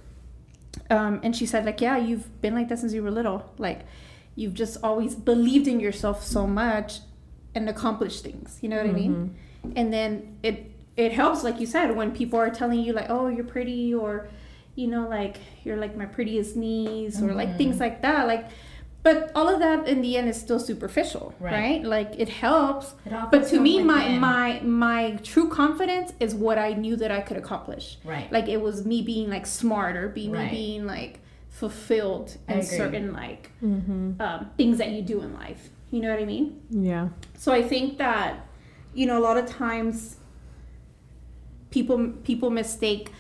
[0.90, 3.52] Um, and she said like, yeah, you've been like that since you were little.
[3.58, 3.80] Like
[4.34, 7.00] you've just always believed in yourself so much
[7.58, 8.58] and accomplished things.
[8.62, 9.34] You know what I mean?
[9.76, 10.56] And then it
[10.96, 14.28] it helps, like you said, when people are telling you like, oh, you're pretty or
[14.74, 18.26] you know, like you're like my prettiest niece or like things like that.
[18.28, 18.44] Like,
[19.02, 21.52] but all of that in the end is still superficial, Right.
[21.52, 21.84] right?
[21.84, 24.20] Like it helps, It but to me, my within.
[24.20, 27.98] my my true confidence is what I knew that I could accomplish.
[28.04, 28.30] Right.
[28.36, 30.44] Like it was me being like smarter, being Right.
[30.52, 34.20] me being like fulfilled in certain like Mm-hmm.
[34.20, 35.70] um, things that you do in life.
[35.90, 36.60] You know what I mean?
[36.70, 37.08] Yeah.
[37.36, 38.46] So I think that
[38.94, 40.16] you know a lot of times
[41.70, 43.12] people people mistake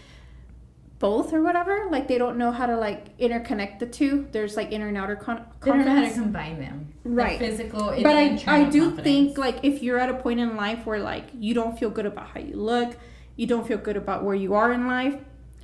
[0.98, 1.86] both or whatever.
[1.90, 4.26] Like they don't know how to like interconnect the two.
[4.32, 6.92] There's like inner and outer con- They don't know how to combine them.
[7.04, 7.38] The Right.
[7.38, 7.90] physical.
[8.02, 9.00] But I, I do confidence.
[9.02, 12.06] think like if you're at a point in life where like you don't feel good
[12.06, 12.96] about how you look,
[13.36, 15.14] you don't feel good about where you are in life,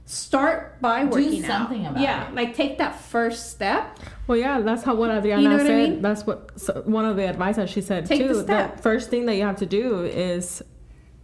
[0.06, 1.92] start by working Do working something out.
[1.92, 2.34] about yeah, it.
[2.34, 3.98] like take that first step.
[4.26, 6.02] Well, yeah, that's how what Adriana You know what I mean?
[6.02, 8.42] That's what so one of the advice that she said Take too.
[8.42, 10.62] the first thing that you have to do is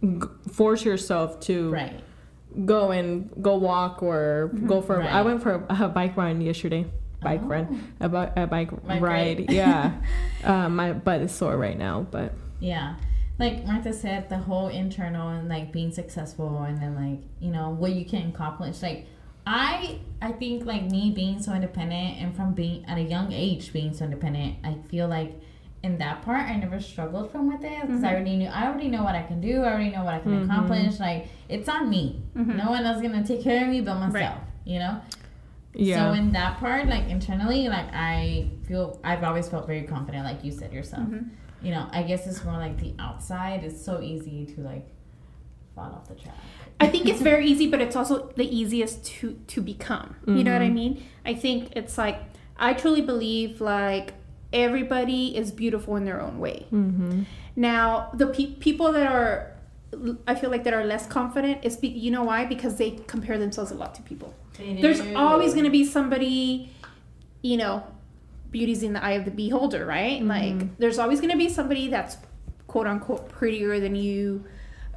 [0.03, 0.19] g-
[0.51, 1.99] force yourself to Right.
[2.65, 5.01] go and go walk or go for.
[5.01, 6.85] I went for a, a bike run yesterday.
[7.21, 7.47] Bike Oh.
[7.47, 7.67] ride,
[7.99, 9.39] a, bi- a bike Bike ride.
[9.39, 9.51] ride.
[9.51, 9.93] Yeah,
[10.43, 12.95] um, my butt is sore right now, but Yeah.
[13.39, 17.71] Like Martha said, the whole internal and like being successful and then like, you know,
[17.71, 18.81] what you can accomplish.
[18.83, 19.07] Like
[19.45, 23.73] I I think like me being so independent and from being at a young age
[23.73, 25.33] being so independent, I feel like
[25.83, 28.15] in that part I never struggled from with it because I mm-hmm.
[28.15, 29.61] already knew I already know what I can do.
[29.61, 30.49] I already know what I can mm-hmm.
[30.49, 30.99] accomplish.
[30.99, 32.21] Like it's on me.
[32.35, 32.57] Mm-hmm.
[32.57, 34.39] No one else gonna take care of me but myself.
[34.63, 35.01] You know.
[35.73, 36.11] yeah.
[36.11, 40.43] So in that part, like internally, like I feel I've always felt very confident, like
[40.43, 41.07] you said yourself.
[41.63, 43.63] You know, I guess it's more like the outside.
[43.63, 44.87] It's so easy to like
[45.81, 46.35] fall off the track.
[46.79, 50.15] I think it's very easy, but it's also the easiest to to become.
[50.25, 50.73] You know what I Mm-hmm.
[50.75, 51.03] mean?
[51.25, 52.17] I think it's like
[52.57, 54.13] I truly believe like
[54.53, 56.65] everybody is beautiful in their own way.
[56.73, 57.23] mm-hmm.
[57.55, 59.51] Now, the pe- people that are,
[60.27, 62.45] I feel like that are less confident is, be- you know why?
[62.45, 64.33] Because they compare themselves a lot to people.
[64.57, 66.69] There's always going to be somebody,
[67.41, 67.83] you know,
[68.51, 70.21] beauty's in the eye of the beholder, right?
[70.23, 72.17] Like, there's always going to be somebody that's
[72.67, 74.43] quote unquote prettier than you.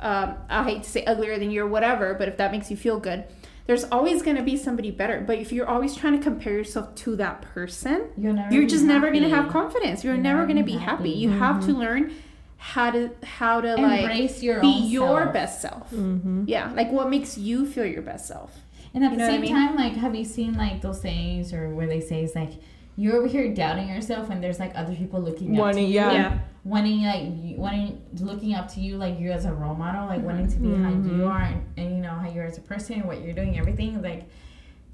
[0.05, 2.77] Um, I hate to say uglier than you or whatever, but if that makes you
[2.77, 3.25] feel good,
[3.67, 5.21] there's always going to be somebody better.
[5.27, 8.53] But if you're always trying to compare yourself to that person, You're never.
[8.53, 10.05] you're be just never going to have confidence.
[10.05, 11.09] You're You're never never going to be be happy.
[11.09, 11.19] happy.
[11.19, 12.13] You have to learn
[12.59, 15.33] how to how to like Embrace your be your self.
[15.33, 15.91] best self.
[15.91, 16.45] Mm-hmm.
[16.47, 18.55] Yeah, like what makes you feel your best self.
[18.95, 19.53] And at You the know what I same mean?
[19.55, 22.53] time, like, have you seen like those sayings or where they say it's like
[22.97, 25.95] you're over here doubting yourself, and there's like other people looking up to Wanting, you,
[25.95, 26.39] yeah.
[26.65, 30.49] Wanting like wanting looking up to you like you as a role model, like wanting
[30.49, 31.19] to be how Mhm.
[31.19, 34.01] you are, and, and you know how you're as a person, what you're doing, everything.
[34.01, 34.25] Like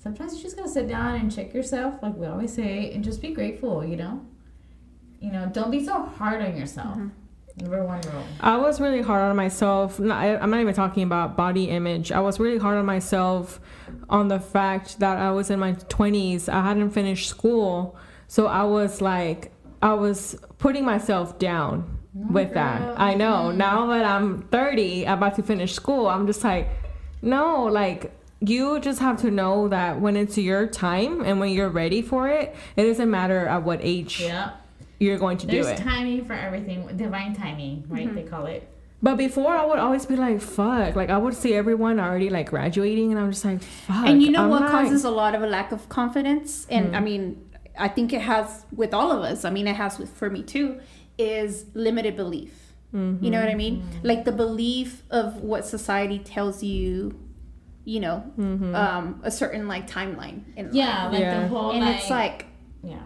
[0.02, 3.22] sometimes you just gotta sit down and check yourself, like we always say, and just
[3.22, 3.84] be grateful.
[3.84, 4.20] You know,
[5.20, 6.98] you know, don't be so hard on yourself.
[7.60, 8.24] Number one rule.
[8.40, 10.00] I was really hard on myself.
[10.00, 10.06] I'm
[10.50, 12.10] not even talking about body image.
[12.10, 13.60] I was really hard on myself
[14.08, 16.48] on the fact that I was in my 20s.
[16.48, 17.96] I hadn't finished school.
[18.28, 22.54] So I was like, I was putting myself down with girl.
[22.54, 23.00] that.
[23.00, 23.50] I know.
[23.50, 26.68] Now that I'm 30, about to finish school, I'm just like,
[27.22, 31.68] no, like, you just have to know that when it's your time and when you're
[31.68, 34.52] ready for it, it doesn't matter at what age Yeah,
[34.98, 35.76] you're going to there's do it.
[35.76, 36.96] There's timing for everything.
[36.96, 38.06] Divine timing, right?
[38.06, 38.16] Mm-hmm.
[38.16, 38.66] They call it.
[39.02, 42.50] But before, I would always be like, "Fuck!" Like I would see everyone already like
[42.50, 45.34] graduating, and I'm just like, "Fuck!" And you know I'm what not- causes a lot
[45.34, 46.66] of a lack of confidence?
[46.68, 46.94] And Hmm.
[46.96, 47.42] I mean,
[47.80, 49.44] I think it has with all of us.
[49.44, 50.80] I mean, it has with for me too.
[51.18, 52.72] Is limited belief.
[52.94, 53.24] Mm-hmm.
[53.24, 53.84] You know what I mean?
[54.02, 57.18] Like the belief of what society tells you.
[57.84, 58.74] You know, Mm-hmm.
[58.74, 60.42] um, a certain like timeline.
[60.56, 61.12] In Yeah, life.
[61.12, 61.40] like Yeah.
[61.40, 62.46] the whole and like, it's like
[62.82, 63.00] yeah.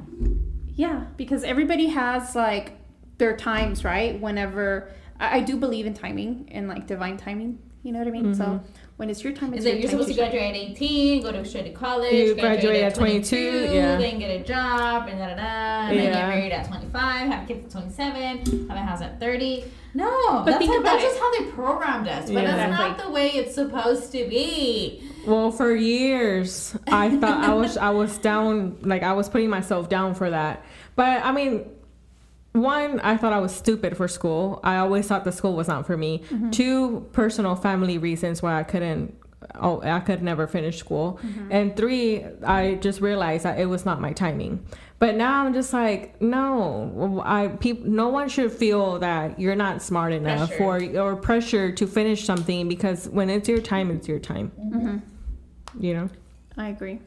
[0.74, 2.72] Yeah, because everybody has like
[3.18, 4.20] their times, right?
[4.20, 7.58] Whenever I, I do believe in timing and like divine timing.
[7.84, 8.34] You know what I mean?
[8.34, 8.60] So
[8.96, 11.22] when it's your time, it's Is it your you're time supposed to graduate at 18,
[11.22, 13.96] go to straight to college, You graduate at 22, yeah.
[13.98, 17.48] then get a job, and da da da, and then get married at 25, have
[17.48, 19.64] kids at 27, have a house at 30.
[19.96, 22.56] No, But that's, think how, about that's just how they programmed us, but Yeah.
[22.56, 23.04] that's not Exactly.
[23.06, 25.02] the way it's supposed to be.
[25.26, 29.88] Well, for years, I thought I was I was down, like I was putting myself
[29.88, 30.64] down for that.
[30.96, 31.64] But I mean,
[32.54, 34.60] one, I thought I was stupid for school.
[34.62, 36.20] I always thought the school was not for me.
[36.30, 36.50] Mm-hmm.
[36.50, 39.16] Two, personal family reasons why I couldn't.
[39.56, 41.18] Oh, I could never finish school.
[41.22, 41.48] Mm-hmm.
[41.50, 44.64] And three, I just realized that it was not my timing.
[45.00, 49.82] But now I'm just like, no, I peop, no one should feel that you're not
[49.82, 50.96] smart enough Pressured.
[50.96, 54.52] or or pressure to finish something because when it's your time, it's your time.
[54.58, 55.84] Mm-hmm.
[55.84, 56.10] You know.
[56.56, 57.00] I agree.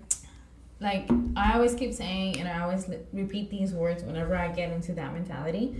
[0.79, 4.71] Like I always keep saying, and I always li- repeat these words whenever I get
[4.71, 5.75] into that mentality.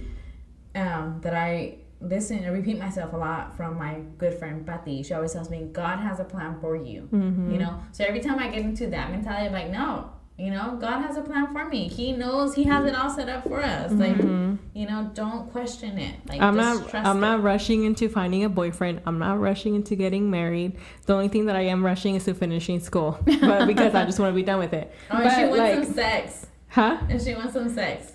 [0.76, 5.02] Um, that I listen and repeat myself a lot from my good friend Betty.
[5.02, 7.08] She always tells me, "God has a plan for you."
[7.52, 10.78] You know, so every time I get into that mentality, I'm like, "No, you know,
[10.80, 11.88] God has a plan for me.
[11.88, 13.91] He knows He has it all set up for us.
[13.91, 16.15] Like, you know, don't question it.
[16.28, 17.06] Like, I'm just not.
[17.06, 17.21] I'm it.
[17.21, 19.02] not rushing into finding a boyfriend.
[19.06, 20.78] I'm not rushing into getting married.
[21.08, 24.19] The only thing that I am rushing is to finishing school, but because I just
[24.19, 24.93] want to be done with it.
[25.10, 26.45] Oh, and she But, wants like- some sex.
[26.69, 26.97] Huh?
[27.10, 28.13] And she wants some sex.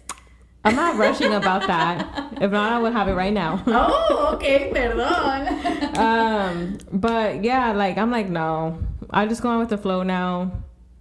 [0.65, 2.35] I'm not rushing about that.
[2.41, 3.65] If not, I would have it right now.
[3.67, 5.97] Oh, okay, perdón.
[5.99, 8.79] um, but yeah, like I'm like no.
[9.11, 10.53] I just go on with the flow now,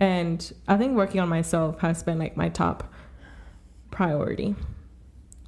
[0.02, 2.92] and I think working on myself has been like my top
[3.92, 4.56] priority.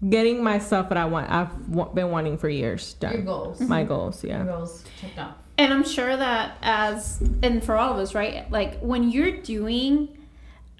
[0.07, 2.95] Getting myself what I want, I've wa- been wanting for years.
[3.01, 3.25] Your Done.
[3.25, 3.59] goals.
[3.61, 4.43] My goals, Your yeah.
[4.45, 5.35] goals checked off.
[5.57, 8.49] And I'm sure that as and for all of us, right?
[8.51, 10.09] Like when you're doing,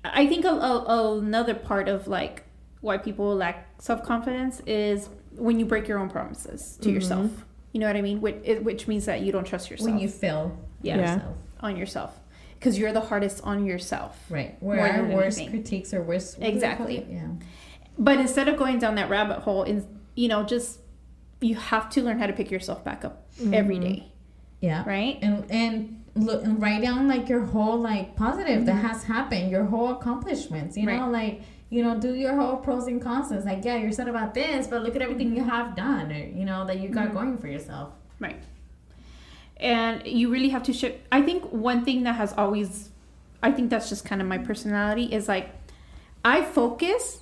[0.04, 2.44] I think a, a, another part of like
[2.82, 6.94] why people lack self confidence is when you break your own promises to Mhm.
[6.96, 7.32] yourself.
[7.72, 8.20] You know what I mean?
[8.22, 10.98] Which, which means that you don't trust yourself When you fail Yeah.
[10.98, 11.14] Yeah.
[11.16, 11.36] yourself.
[11.62, 12.20] on yourself
[12.64, 14.18] because you're the hardest on yourself.
[14.30, 14.56] Right.
[14.62, 15.60] Where More our worst anything.
[15.62, 16.40] critiques or worst.
[16.40, 17.08] what do they call Exactly.
[17.10, 17.28] Yeah.
[17.98, 20.80] But instead of going down that rabbit hole, in you know, just
[21.42, 23.82] you have to learn how to pick yourself back up every Mhm.
[23.82, 24.12] day,
[24.62, 24.84] Yeah.
[24.88, 25.20] right?
[25.22, 29.64] and and look and write down like your whole like positive that has happened your
[29.66, 33.66] whole accomplishments you know like you know do your whole pros and cons It's like
[33.66, 36.68] yeah you're sad about this but look at everything you have done or you know
[36.68, 37.14] that you got Mhm.
[37.14, 38.36] going for yourself Right.
[39.58, 41.00] And you really have to shift.
[41.12, 42.90] I think one thing that has always,
[43.42, 45.50] I think that's just kind of my personality is like,
[46.26, 47.20] I focus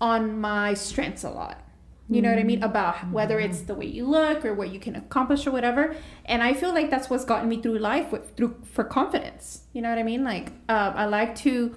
[0.00, 1.62] on my strengths a lot.
[2.08, 2.62] You know what I mean?
[2.62, 5.96] About whether it's the way you look or what you can accomplish or whatever.
[6.24, 9.62] And I feel like that's what's gotten me through life with through for confidence.
[9.72, 10.22] You know what I mean?
[10.22, 11.74] Like um, I like to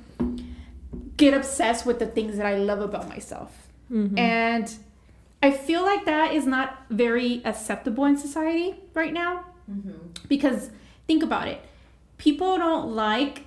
[1.18, 3.70] get obsessed with the things that I love about myself.
[3.92, 4.20] Mhm.
[4.20, 4.72] And
[5.42, 10.26] I feel like that is not very acceptable in society right now Mm-hmm.
[10.28, 10.70] because
[11.08, 11.62] think about it.
[12.18, 13.46] People don't like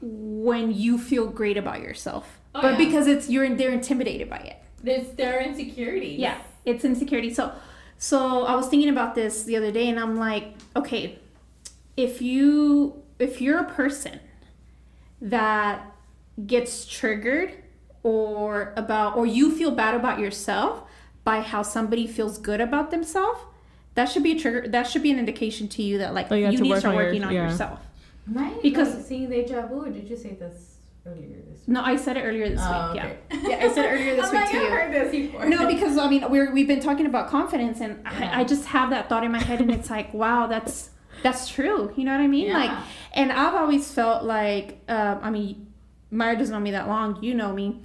[0.00, 2.40] when you feel great about yourself.
[2.54, 2.78] Oh, but yeah.
[2.78, 4.56] because it's you're they're intimidated by it.
[4.84, 7.32] it's their insecurity Yeah, it's insecurity.
[7.32, 7.52] So,
[7.98, 11.18] so I was thinking about this the other day, and I'm like, okay,
[11.96, 14.20] if you if you're a person
[15.20, 15.94] that
[16.46, 17.54] gets triggered
[18.02, 20.82] or about or you feel bad about yourself
[21.22, 23.40] by how somebody feels good about themselves,
[23.94, 24.66] that should be a trigger.
[24.68, 26.80] That should be an indication to you that like Oh, you you, need to work
[26.80, 27.48] start on your- working on yeah.
[27.50, 27.80] yourself.
[28.32, 30.76] right Because- like, seeing deja vu or did you say this
[31.06, 33.02] earlier this week No, I said it earlier this Oh, week.
[33.04, 33.16] okay.
[33.30, 34.68] Yeah, yeah, I said it earlier this I'm week like, to I've you.
[34.70, 38.30] heard this before No, because I mean we're we've been talking about confidence, and Yeah.
[38.36, 40.90] I, I just have that thought in my head, and it's like, wow, that's
[41.22, 41.92] that's true.
[41.96, 42.46] You know what I mean?
[42.48, 42.58] Yeah.
[42.58, 42.70] Like,
[43.14, 45.68] and I've always felt like, um, I mean,
[46.10, 47.22] Maya doesn't know me that long.
[47.22, 47.80] You know me.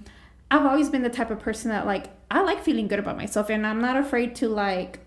[0.51, 3.49] I've always been the type of person that like I like feeling good about myself,
[3.49, 5.03] and I'm not afraid to like n-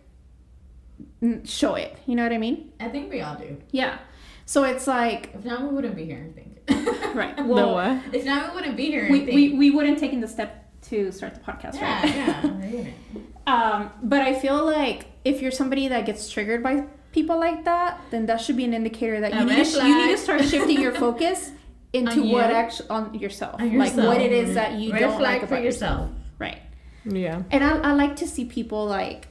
[1.44, 1.96] show it.
[2.06, 2.72] You know what I mean?
[2.80, 3.98] I think we all do Yeah.
[4.44, 6.48] So it's like, if not we wouldn't be here I think
[7.14, 7.36] right.
[7.36, 8.14] the Well, what?
[8.14, 9.34] if not we wouldn't be here we, think.
[9.34, 10.50] we we wouldn't taken the step
[10.90, 12.72] to start the podcast, yeah right?
[12.74, 12.90] yeah.
[13.46, 18.00] Um, but I feel like if you're somebody that gets triggered by people like that,
[18.12, 20.44] then that should be an indicator that A you need, to, you need to start
[20.44, 21.50] shifting your focus
[21.92, 25.18] into On what actually on yourself, On like what it is that you Red don't
[25.18, 26.00] flag like for about yourself.
[26.10, 26.10] yourself.
[26.38, 26.58] right?
[27.04, 27.42] Yeah.
[27.50, 29.26] And I, I like to see people like,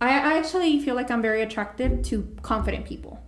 [0.00, 3.20] I, I actually feel like I'm very attracted to confident people,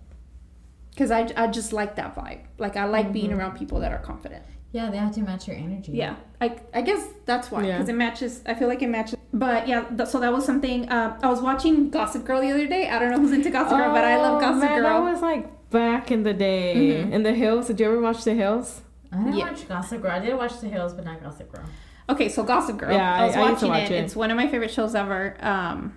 [0.91, 2.41] because I, I just like that vibe.
[2.57, 3.37] Like I like being Mhm.
[3.39, 4.43] around people that are confident.
[4.73, 7.73] yeah they have to match your energy Yeah, I, I guess that's why Yeah.
[7.77, 8.41] because it matches.
[8.45, 9.17] I feel like it matches.
[9.33, 10.89] But yeah, th- so that was something.
[10.91, 12.83] Um, I was watching Gossip Girl the other day.
[12.89, 14.89] I don't know who's into Gossip Girl, but I love Oh, Gossip man, Girl.
[15.05, 16.73] That was like back in the day.
[17.03, 17.11] Mhm.
[17.11, 17.67] In the hills.
[17.67, 18.81] Did you ever watch the hills?
[19.11, 19.49] I didn't Yeah.
[19.49, 20.11] watch Gossip Girl.
[20.11, 21.65] I did watch The Hills, but not Gossip Girl.
[22.09, 22.93] Okay, so Gossip Girl.
[22.93, 23.95] Yeah, I was I- I used to watching watch it.
[23.99, 24.03] it.
[24.05, 25.35] It's one of my favorite shows ever.
[25.41, 25.93] Um,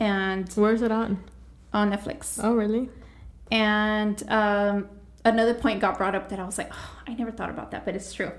[0.00, 1.22] and Where's it on?
[1.72, 2.38] on Netflix.
[2.42, 2.88] Oh, really?
[3.50, 4.88] And um,
[5.24, 7.84] another point got brought up that I was like, oh, I never thought about that,
[7.84, 8.32] but it's true.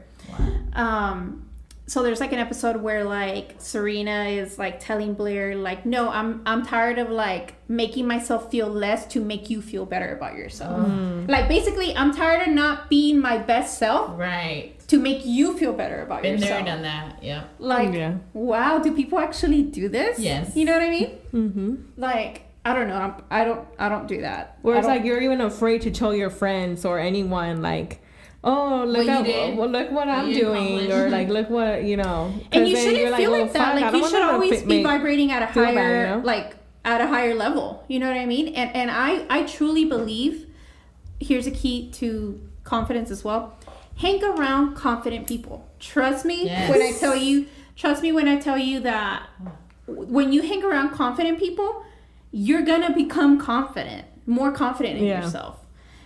[0.74, 1.48] Um,
[1.94, 6.42] so there's like an episode where like Serena is like telling Blair like, no, I'm
[6.44, 10.88] I'm tired of like making myself feel less to make you feel better about yourself.
[10.88, 11.30] Mm.
[11.30, 14.74] Like basically, I'm tired of not being my best self Right.
[14.88, 16.66] to make you feel better about Been there, yourself.
[16.66, 17.22] done that.
[17.22, 17.44] Yeah.
[17.60, 18.16] Like, yeah.
[18.34, 20.18] wow, do people actually do this?
[20.18, 20.56] Yes.
[20.56, 21.10] You know what I mean?
[21.32, 21.76] Mm-hmm.
[21.98, 22.96] Like, I don't know.
[22.96, 23.68] I'm, I don't.
[23.78, 24.58] I don't do that.
[24.64, 28.02] Where it's like you're even afraid to tell your friends or anyone like,
[28.44, 32.34] oh look What at well look what I'm doing or like look what you know.
[32.52, 33.74] and you shouldn't feel "Oh, like that.
[33.74, 36.26] fuck, Like you should always be vibrating at a higher, bad, you know?
[36.26, 37.84] like at a higher level.
[37.88, 38.50] You know what I mean?
[38.56, 40.48] And and I I truly believe.
[41.20, 43.58] Here's a key to confidence as well.
[43.98, 45.66] Hang around confident people.
[45.80, 46.70] Trust me Yes.
[46.70, 47.46] when I tell you.
[47.78, 49.24] Trust me when I tell you that
[49.88, 51.84] when you hang around confident people,
[52.32, 55.22] you're gonna become confident, more confident in Yeah.
[55.24, 55.60] yourself,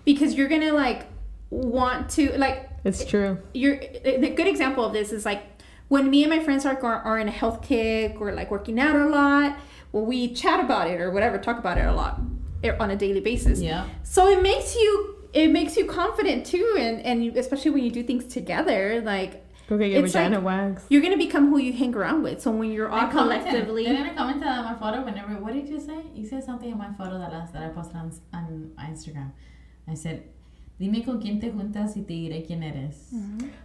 [0.05, 1.07] because you're gonna like
[1.49, 3.37] want to like It's true.
[3.53, 5.43] you're the good example of this is like
[5.87, 8.79] when me and my friends are, are are in a health kick or like working
[8.79, 9.57] out a lot
[9.91, 12.19] well we chat about it or whatever talk about it a lot
[12.63, 13.85] eh, on a daily basis Yeah.
[14.03, 17.91] so it makes you it makes you confident too and and you, especially when you
[17.91, 20.85] do things together like Go get your It's vagina like- waxed.
[20.89, 23.47] you're gonna become who you hang around with so when you're all I commented.
[23.49, 25.33] collectively Didn't I comment on my photo whenever?
[25.43, 25.99] What did you say?
[26.15, 29.31] You said something in my photo that last that I posted on on Instagram.
[29.89, 30.23] I said,
[30.79, 33.11] Dime con quién te juntas y te diré quién eres.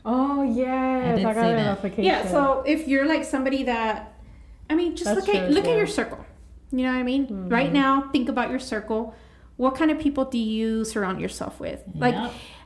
[0.05, 1.65] Oh yes, did I, got say that.
[1.67, 2.05] notification.
[2.05, 4.15] Yeah, so if you're like somebody that,
[4.71, 5.73] I mean, just That's look at look yeah.
[5.73, 6.25] at your circle.
[6.71, 7.49] You know what I mean?
[7.51, 9.15] Right now, think about your circle.
[9.59, 11.83] What kind of people do you surround yourself with?
[11.95, 12.15] Like,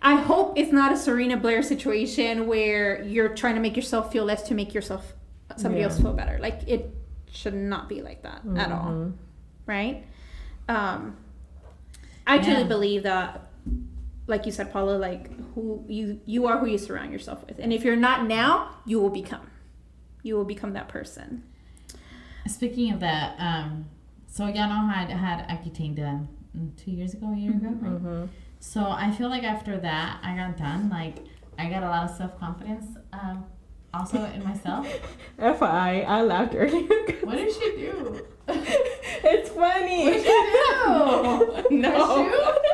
[0.01, 4.24] I hope it's not a Serena Blair situation where you're trying to make yourself feel
[4.24, 5.12] less to make yourself
[5.57, 5.88] somebody Yeah.
[5.88, 6.38] else feel better.
[6.40, 6.94] Like it
[7.28, 9.12] should not be like that at all, Mhm.
[9.66, 10.05] right?
[10.68, 11.16] Um,
[12.26, 13.49] I truly believe that,
[14.27, 17.72] like you said, Paula, like who you you are who you surround yourself with, and
[17.72, 19.51] if you're not now, you will become.
[20.22, 21.45] You will become that person.
[22.49, 23.87] Speaking of that, um,
[24.27, 28.03] so Yano had had Accutane done mm, two years ago, a year ago, right?
[28.03, 28.29] Mhm.
[28.61, 30.89] So I feel like after that, I got done.
[30.91, 31.16] Like
[31.59, 33.45] I got a lot of self confidence, um,
[33.95, 34.87] also in myself.
[35.39, 36.89] FYI, I laughed earlier.
[37.27, 38.20] What did she do?
[38.49, 40.05] it's funny.
[40.05, 41.77] What did she do?
[41.83, 42.31] No.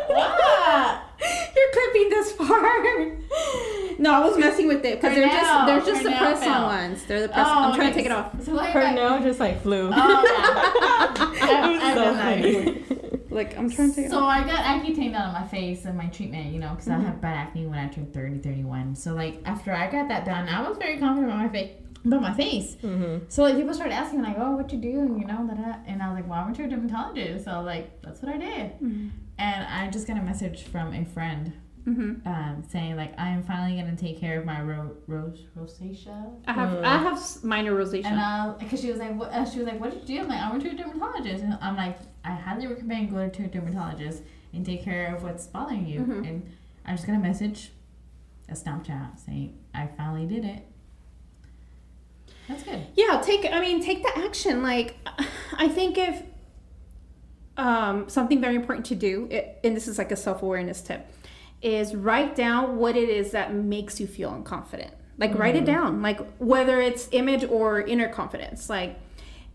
[0.09, 1.03] What?
[1.57, 3.99] You're clipping this part.
[3.99, 5.37] No, I was messing with it because they're nail.
[5.41, 7.05] just they're just the nail press on ones.
[7.05, 7.47] They're the press.
[7.47, 8.43] I'm trying to take it off.
[8.43, 9.91] So like, Her I- nail just like flew.
[9.93, 11.33] Oh, yeah.
[11.35, 12.85] it I- was I've so funny.
[13.33, 14.29] Like I'm trying to take it So off.
[14.31, 17.19] I got Accutane done on my face and my treatment, you know, because I have
[17.23, 18.95] bad acne when I turned 30, 31.
[18.95, 21.71] So like after I got that done, I was very confident about my face.
[22.05, 22.77] About my face.
[22.83, 23.23] Mhm.
[23.33, 25.77] So like people started asking me like, oh, what you do, you know, da, da.
[25.87, 27.47] and I was like, well, I went to a dermatologist.
[27.47, 28.73] So like that's what I did.
[28.83, 29.09] Mm-hmm.
[29.43, 31.53] And I just got a message from a friend
[31.85, 32.29] Mm-hmm.
[32.29, 36.33] um, saying like, I am finally gonna take care of my ro- rose rosacea.
[36.47, 36.85] I have Mm.
[36.85, 38.05] I have minor rosacea.
[38.05, 40.23] And uh, because she was like, what, uh, she was like, what did you do?
[40.23, 43.43] I'm like, I went to a dermatologist, and I'm like, I highly recommend going to
[43.47, 44.23] a dermatologist
[44.53, 46.01] and take care of what's bothering you.
[46.03, 46.29] Mhm.
[46.29, 46.53] And
[46.87, 47.73] I just got a message,
[48.49, 50.63] a Snapchat saying, I finally did it.
[52.49, 52.87] That's good.
[52.95, 54.63] yeah, take I mean take the action.
[54.63, 54.97] Like
[55.59, 56.23] I think if
[57.57, 61.07] um, something very important to do, it, and this is like a self awareness tip,
[61.61, 64.93] is write down what it is that makes you feel unconfident.
[65.19, 68.69] Like write it down, like whether it's image or inner confidence.
[68.69, 68.99] Like,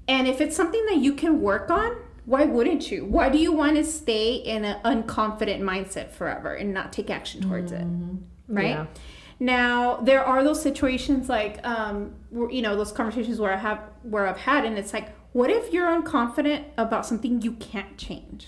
[0.08, 3.06] and if it's something that you can work on, why wouldn't you?
[3.06, 7.42] Why do you want to stay in an unconfident mindset forever and not take action
[7.42, 7.86] towards it?
[8.48, 8.70] Right.
[8.70, 8.86] Yeah.
[9.40, 14.28] Now there are those situations like um, you know those conversations where I have where
[14.28, 18.48] I've had, and it's like, what if you're unconfident about something you can't change?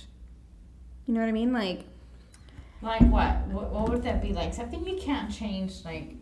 [1.05, 1.53] You know what I mean?
[1.53, 1.85] Like,
[2.81, 3.47] Like what?
[3.47, 4.53] What, what would that be like?
[4.53, 6.15] Something you can't change, like,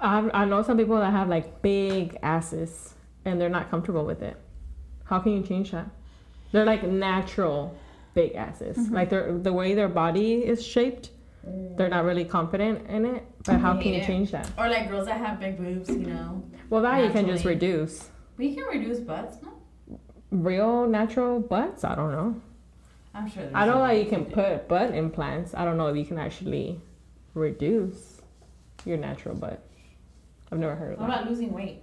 [0.00, 2.94] I, I know some people that have like big asses
[3.24, 4.36] and they're not comfortable with it.
[5.04, 5.88] How can you change that?
[6.52, 7.76] They're like natural
[8.14, 8.76] big asses.
[8.76, 8.94] Mm-hmm.
[8.94, 11.10] Like they're the way their body is shaped,
[11.44, 13.24] they're not really confident in it.
[13.44, 14.06] But how can you Yeah.
[14.06, 14.48] change that?
[14.56, 16.42] or like girls that have big boobs, you know.
[16.70, 18.08] Well, that you can just reduce.
[18.36, 19.98] We can reduce butts, no?
[20.30, 21.84] Real natural butts?
[21.84, 22.40] I don't know.
[23.14, 23.42] I'm sure.
[23.42, 25.54] there's I don't know some that you can do put butt implants.
[25.54, 26.80] I don't know if you can actually
[27.34, 28.20] reduce
[28.86, 29.62] your natural butt.
[30.50, 30.94] I've never heard it.
[30.94, 31.20] of What that.
[31.20, 31.82] about losing weight?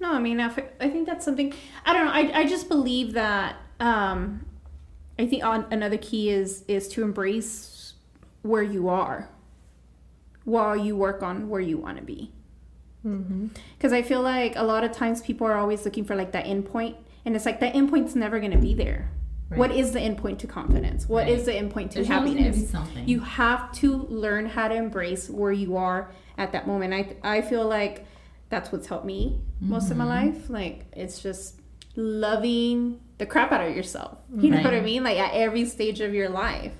[0.00, 0.46] no, I mean, I,
[0.80, 1.52] I think that's something.
[1.86, 2.12] I don't know.
[2.12, 3.56] I, I just believe that.
[3.80, 4.46] Um,
[5.18, 7.94] I think on, another key is is to embrace
[8.42, 9.28] where you are,
[10.44, 12.32] while you work on where you want to be.
[13.06, 13.48] Mm-hmm.
[13.76, 16.44] Because I feel like a lot of times people are always looking for like that
[16.46, 19.10] endpoint, and it's like that endpoint's never going to be there.
[19.50, 19.58] Right.
[19.58, 21.08] What is the endpoint to confidence?
[21.08, 21.60] What is Right.
[21.60, 22.72] the endpoint to There's happiness?
[23.04, 26.94] You have to learn how to embrace where you are at that moment.
[26.94, 28.06] I I feel like
[28.48, 30.34] that's what's helped me most of my Mm-hmm.
[30.38, 30.48] life.
[30.50, 31.60] Like it's just
[31.96, 34.18] loving the crap out of yourself.
[34.34, 35.02] You know what I mean?
[35.04, 36.72] Like at every stage of your life,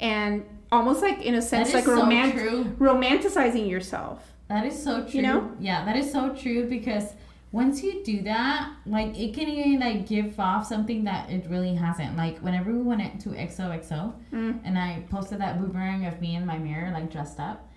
[0.00, 4.32] and almost like in a sense like so romant- romanticizing yourself.
[4.48, 5.22] That is so true.
[5.22, 5.52] know?
[5.60, 7.14] Yeah, that is so true because
[7.52, 11.74] once you do that, like it can even like give off something that it really
[11.74, 12.16] hasn't.
[12.16, 14.60] Like whenever we went to XOXO Mm.
[14.64, 17.68] and I posted that boomerang of me in my mirror like dressed up,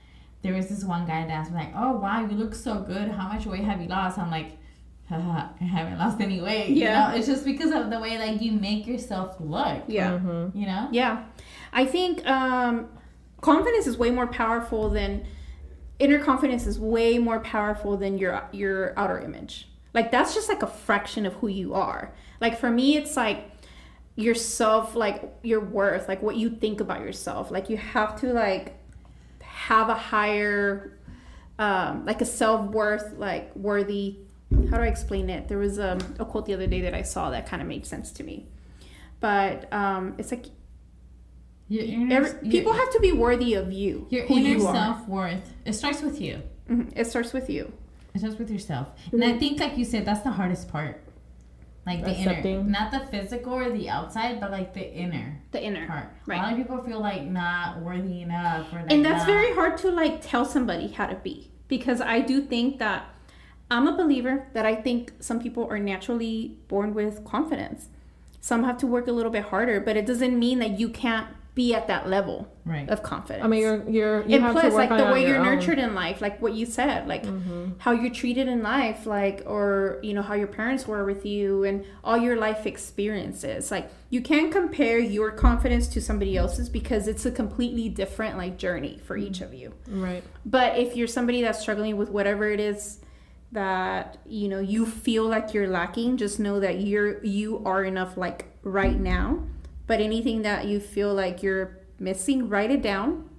[0.41, 3.11] there was this one guy that asked me like, "Oh wow, you look so good.
[3.11, 4.57] How much weight have you lost?" I'm like,
[5.07, 6.69] Haha, I haven't lost any weight.
[6.69, 7.07] Yeah.
[7.07, 9.84] You know, it's just because of the way like you make yourself look.
[9.88, 10.11] Yeah.
[10.11, 10.57] Mm-hmm.
[10.57, 10.88] You know?
[10.91, 11.24] Yeah.
[11.74, 12.88] I think um,
[13.41, 15.26] confidence is way more powerful than
[16.01, 19.67] inner confidence is way more powerful than your your outer image.
[19.93, 22.13] Like that's just like a fraction of who you are.
[22.39, 23.49] Like for me it's like
[24.15, 27.51] yourself like your worth, like what you think about yourself.
[27.51, 28.77] Like you have to like
[29.41, 30.97] have a higher
[31.59, 34.17] um like a self-worth like worthy
[34.69, 35.47] how do I explain it?
[35.47, 37.85] There was um, a quote the other day that I saw that kind of made
[37.85, 38.47] sense to me.
[39.21, 40.47] But um, it's like
[41.72, 44.05] Your inner, Every, people have to be worthy of you.
[44.09, 45.53] your inner you self worth.
[45.65, 46.41] It starts with you.
[46.69, 46.91] Mhm.
[46.95, 47.72] It starts with you.
[48.13, 48.89] It starts with yourself.
[49.13, 51.01] And I think, like you said, that's the hardest part.
[51.86, 52.59] Like the Accepting.
[52.59, 55.88] inner, not the physical or the outside, but like the inner The inner.
[55.88, 56.07] part.
[56.28, 56.39] Right.
[56.39, 59.53] A lot of people feel like not worthy enough, or like and that's not- very
[59.55, 63.05] hard to like tell somebody how to be because i do think that
[63.72, 67.88] i'm a believer that i think some people are naturally born with confidence
[68.41, 71.28] some have to work a little bit harder but it doesn't mean that you can't
[71.53, 72.87] be at that level right.
[72.89, 75.11] of confidence I mean, you're you're you and have plus to work like on the
[75.11, 75.45] way you're own.
[75.45, 75.55] Mm-hmm.
[75.55, 77.25] nurtured in life like what you said like
[77.79, 81.65] how you're treated in life like or you know how your parents were with you
[81.65, 87.07] and all your life experiences like you can't compare your confidence to somebody else's because
[87.07, 90.23] it's a completely different like journey for each of you Right.
[90.45, 92.99] but if you're somebody that's struggling with whatever it is
[93.51, 98.15] that you know you feel like you're lacking, just know that you're you are enough
[98.15, 99.43] like right now.
[99.91, 103.29] But anything that you feel like you're missing, write it down.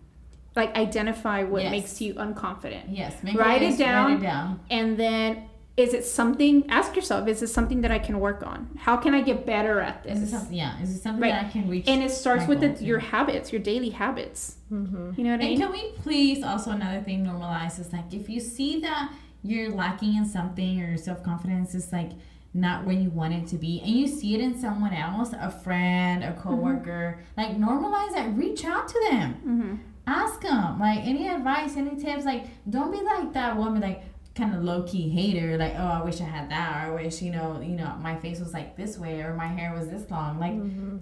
[0.55, 1.71] Like identify what Yes.
[1.71, 2.85] makes you unconfident.
[2.91, 3.23] Yes.
[3.23, 4.11] Make Write it down.
[4.13, 4.61] Write it down.
[4.69, 5.45] And then
[5.79, 8.69] is it something ask yourself, is it something that I can work on?
[8.77, 10.31] How can I get better at Is it this?
[10.33, 10.55] something?
[10.55, 10.79] Yeah.
[10.83, 11.33] Is it something Right.
[11.33, 11.89] that I can reach?
[11.89, 14.57] And it starts with the, your habits, your daily habits.
[14.71, 15.13] Mm-hmm.
[15.17, 15.53] You know what I mean?
[15.53, 19.11] And can we please also another thing normalize is like if you see that
[19.43, 22.11] you're lacking in something or your self confidence is like
[22.55, 25.51] not where you want it to be, and you see it in someone else, a
[25.51, 28.35] friend, a coworker, like normalize that.
[28.37, 29.33] Reach out to them.
[29.35, 29.75] hmm
[30.05, 32.25] Ask them like any advice, any tips.
[32.25, 34.03] Like don't be like that woman like
[34.35, 35.57] kind of low key hater.
[35.57, 38.17] Like oh I wish I had that, or I wish you know you know my
[38.17, 40.41] face was like this way, or my hair was this long.
[40.41, 40.55] Like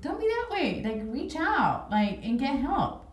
[0.02, 0.82] don't be that way.
[0.84, 3.06] Like reach out, like and get help.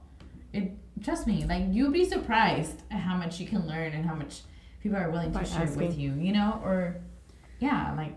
[0.52, 0.72] It
[1.04, 4.42] trust me, like you'll be surprised at how much you can learn and how much
[4.84, 6.14] people are willing to By share with you.
[6.16, 6.98] You know, or
[7.60, 8.14] yeah, like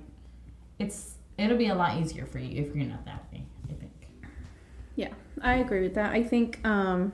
[0.80, 3.44] it's it'll be a lot easier for you if you're not that way.
[3.70, 3.92] I think.
[4.96, 6.12] Yeah, I agree with that.
[6.12, 7.12] I think um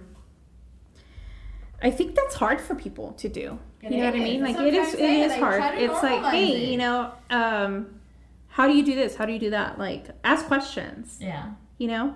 [1.83, 3.59] I think that's hard for people to do.
[3.83, 4.41] It you know what I mean?
[4.43, 5.23] That's Like what it I'm is trying to it say.
[5.23, 5.79] is Like, hard.
[5.79, 6.69] It's like, hey, it.
[6.71, 8.01] you know, um
[8.49, 9.15] how do you do this?
[9.17, 9.79] How do you do that?
[9.79, 11.51] Like ask questions, Yeah.
[11.79, 12.15] you know?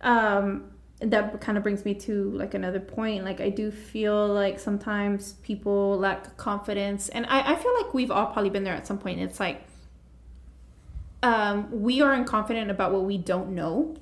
[0.00, 0.70] Um
[1.00, 3.24] that kind of brings me to like another point.
[3.24, 8.12] Like I do feel like sometimes people lack confidence and I, I feel like we've
[8.12, 9.18] all probably been there at some point.
[9.20, 9.62] It's like
[11.24, 13.96] um, we aren't confident about what we don't know,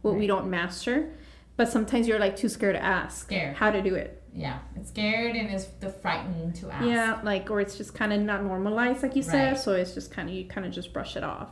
[0.00, 1.10] what we don't master,
[1.56, 3.56] but sometimes you're like too scared to ask Scared.
[3.56, 4.22] how to do it.
[4.34, 4.58] Yeah.
[4.76, 6.86] It's scared and it's the frightened to ask.
[6.86, 9.52] Yeah, like or it's just kind of not normalized, like you said.
[9.52, 9.60] Right.
[9.60, 11.50] So it's just kind of you kind of just brush it off.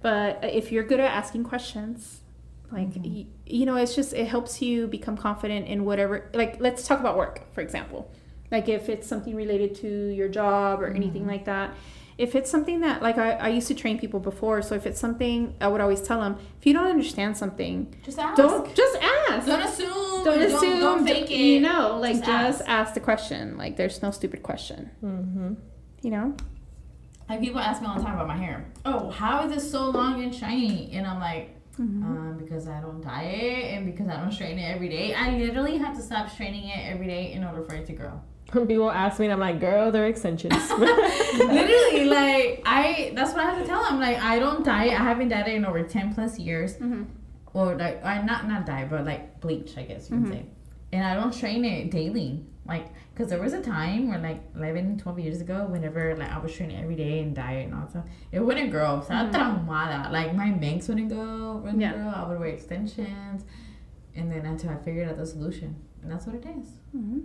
[0.00, 2.20] But if you're good at asking questions,
[2.72, 3.14] like Mhm.
[3.14, 6.30] y- you know, it's just it helps you become confident in whatever.
[6.32, 8.10] Like let's talk about work, for example.
[8.50, 11.28] Like if it's something related to your job or anything Mhm.
[11.28, 11.74] like that.
[12.16, 15.00] If it's something that like I, I used to train people before, so if it's
[15.00, 18.36] something I would always tell them, if you don't understand something, Just ask.
[18.36, 19.46] don't just ask.
[19.46, 20.24] Don't assume.
[20.24, 20.80] Don't assume.
[20.80, 21.36] Don't, fake it.
[21.36, 22.68] You know, like Just just, ask.
[22.68, 22.94] ask.
[22.94, 23.56] the question.
[23.56, 24.90] Like there's no stupid question.
[25.02, 25.54] Mm-hmm.
[26.02, 26.36] You know.
[27.28, 28.66] Like people ask me all the time about my hair.
[28.84, 30.92] Oh, how is it so long and shiny?
[30.92, 31.50] And I'm like,
[31.80, 32.04] Mm-hmm.
[32.04, 35.12] um, because I don't dye it and because I don't straighten it every day.
[35.12, 38.20] I literally have to stop straightening it every day in order for it to grow.
[38.68, 40.54] People ask me, and I'm like, girl, they're extensions.
[40.70, 43.12] literally, like I.
[43.14, 44.00] That's what I have to tell them.
[44.00, 44.92] Like I don't dye it.
[45.00, 46.76] I haven't dyed it in over ten plus years.
[46.76, 47.06] Mhm.
[47.52, 50.24] Or like, I not not dye, but like bleach, I guess you Mhm.
[50.24, 50.46] could say.
[50.92, 52.44] And I don't train it daily.
[52.66, 56.38] Like, cause there was a time where like 11, 12 years ago, whenever like I
[56.38, 59.02] was training every day and diet and all that stuff, it wouldn't grow.
[59.06, 59.32] So Mhm.
[59.32, 60.10] traumada.
[60.10, 61.92] Like my bangs wouldn't go, wouldn't Yeah.
[61.94, 62.08] grow.
[62.08, 63.44] I would wear extensions,
[64.16, 66.66] and then until I figured out the solution, and that's what it is.
[66.96, 67.18] Mm-hmm.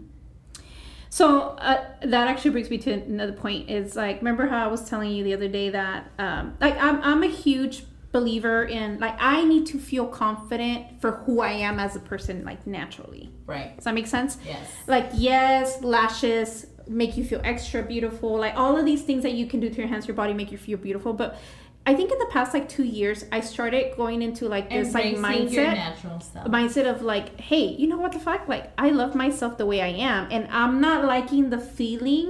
[1.10, 3.70] So uh, that actually brings me to another point.
[3.70, 7.02] Is like, remember how I was telling you the other day that, um, like, I'm
[7.02, 11.80] I'm a huge believer in like I need to feel confident for who I am
[11.80, 13.32] as a person, like naturally.
[13.46, 13.76] Right.
[13.76, 14.38] Does that make sense?
[14.46, 14.68] Yes.
[14.88, 18.38] Like, yes, lashes make you feel extra beautiful.
[18.38, 20.58] Like all of these things that you can do to enhance your body make you
[20.58, 21.14] feel beautiful.
[21.14, 21.38] But
[21.90, 25.16] I think in the past like two years, I started going into like this like
[25.16, 26.46] Embracing your mindset natural stuff.
[26.48, 28.48] mindset of like, hey, you know what the fuck?
[28.48, 32.30] Like, I love myself the way I am, and I'm not liking the feeling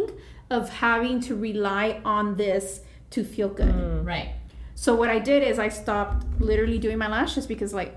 [0.50, 2.82] of having to rely on this
[3.12, 3.76] to feel good.
[3.76, 4.06] Mm.
[4.14, 4.30] right.
[4.76, 7.92] So what I did is I stopped literally doing my lashes because like,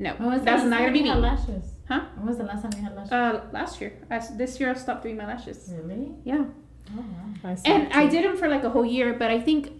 [0.00, 1.20] no, was that's not gonna be you me.
[1.30, 1.64] lashes?
[1.88, 2.00] Huh?
[2.16, 3.12] When was the last time you had lashes?
[3.12, 5.72] Uh, last year, I, this year I stopped doing my lashes.
[5.80, 6.10] really?
[6.24, 6.44] Yeah,
[6.96, 7.50] Oh, wow.
[7.50, 9.70] I and it I did them for like a whole year, but I think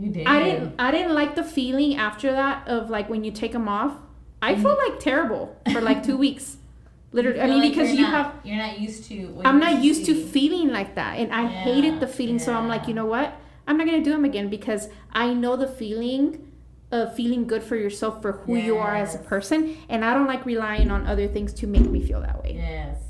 [0.00, 0.26] You did.
[0.26, 3.68] I didn't I didn't like the feeling after that of like when you take them
[3.68, 3.94] off.
[4.40, 4.92] I felt mm-hmm.
[4.92, 6.56] like terrible for like two weeks.
[7.12, 9.42] Literally, I mean like because you're not- have You're not used to.
[9.44, 10.24] I'm not used to see.
[10.24, 12.38] feeling like that, and I Yeah, hated the feeling.
[12.38, 13.34] So I'm like, you know what?
[13.66, 16.46] I'm not gonna do them again because I know the feeling
[16.92, 20.26] of feeling good for yourself for who you are as a person, and I don't
[20.26, 22.54] like relying on other things to make me feel that way.
[22.54, 23.09] Yes.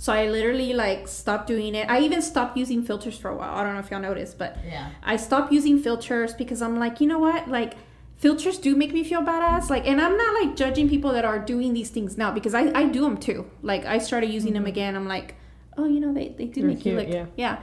[0.00, 1.90] So I literally like stopped doing it.
[1.90, 3.54] I even stopped using filters for a while.
[3.54, 4.88] I don't know if y'all noticed, but Yeah.
[5.02, 7.48] I stopped using filters because I'm like, you know what?
[7.48, 7.74] Like
[8.16, 9.68] filters do make me feel badass.
[9.68, 12.72] Like and I'm not like judging people that are doing these things now because I,
[12.74, 13.50] I do them too.
[13.60, 14.68] Like I started using them mm-hmm.
[14.68, 14.96] again.
[14.96, 15.34] I'm like,
[15.76, 17.26] oh, you know, they, they do They're make you cute, look yeah.
[17.36, 17.62] yeah.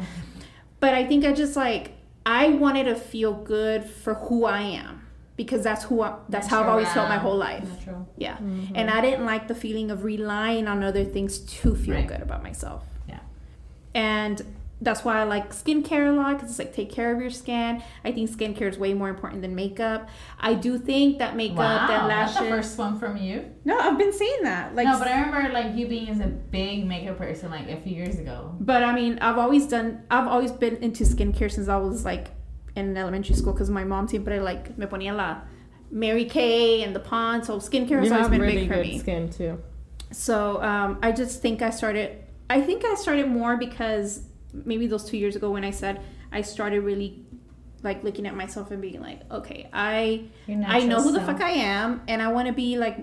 [0.80, 4.97] But I think I just like I wanted to feel good for who I am
[5.38, 7.64] because that's who I, that's how I've always felt my whole life.
[7.64, 8.10] Natural.
[8.18, 8.38] Yeah.
[8.38, 8.76] Mm-hmm.
[8.76, 12.08] And I didn't like the feeling of relying on other things to feel Right.
[12.08, 12.84] good about myself.
[13.08, 13.20] Yeah.
[13.94, 14.42] And
[14.80, 17.82] that's why I like skincare a lot because it's like take care of your skin.
[18.04, 20.08] I think skincare is way more important than makeup.
[20.40, 23.46] I do think that makeup, Wow, that that's the first one from you.
[23.66, 24.76] No, I've been saying that.
[24.76, 27.78] Like, no, but I remember like you being as a big makeup person like a
[27.82, 28.56] few years ago.
[28.60, 30.04] But I mean, I've always done.
[30.12, 32.28] I've always been into skincare since I was like
[32.78, 35.42] in elementary school because my mom siempre like me ponía la
[35.92, 37.46] Mary Kay and the Pond.
[37.46, 39.00] So skincare has You always have been really big for good me.
[39.00, 39.62] skin too.
[40.12, 42.24] So um, I just think I started.
[42.50, 44.22] I think I started more because
[44.54, 46.02] maybe those two years ago when I said
[46.32, 47.26] I started really
[47.84, 50.26] like looking at myself and being like, okay, I
[50.68, 52.98] I know who the fuck I am, and I want to be like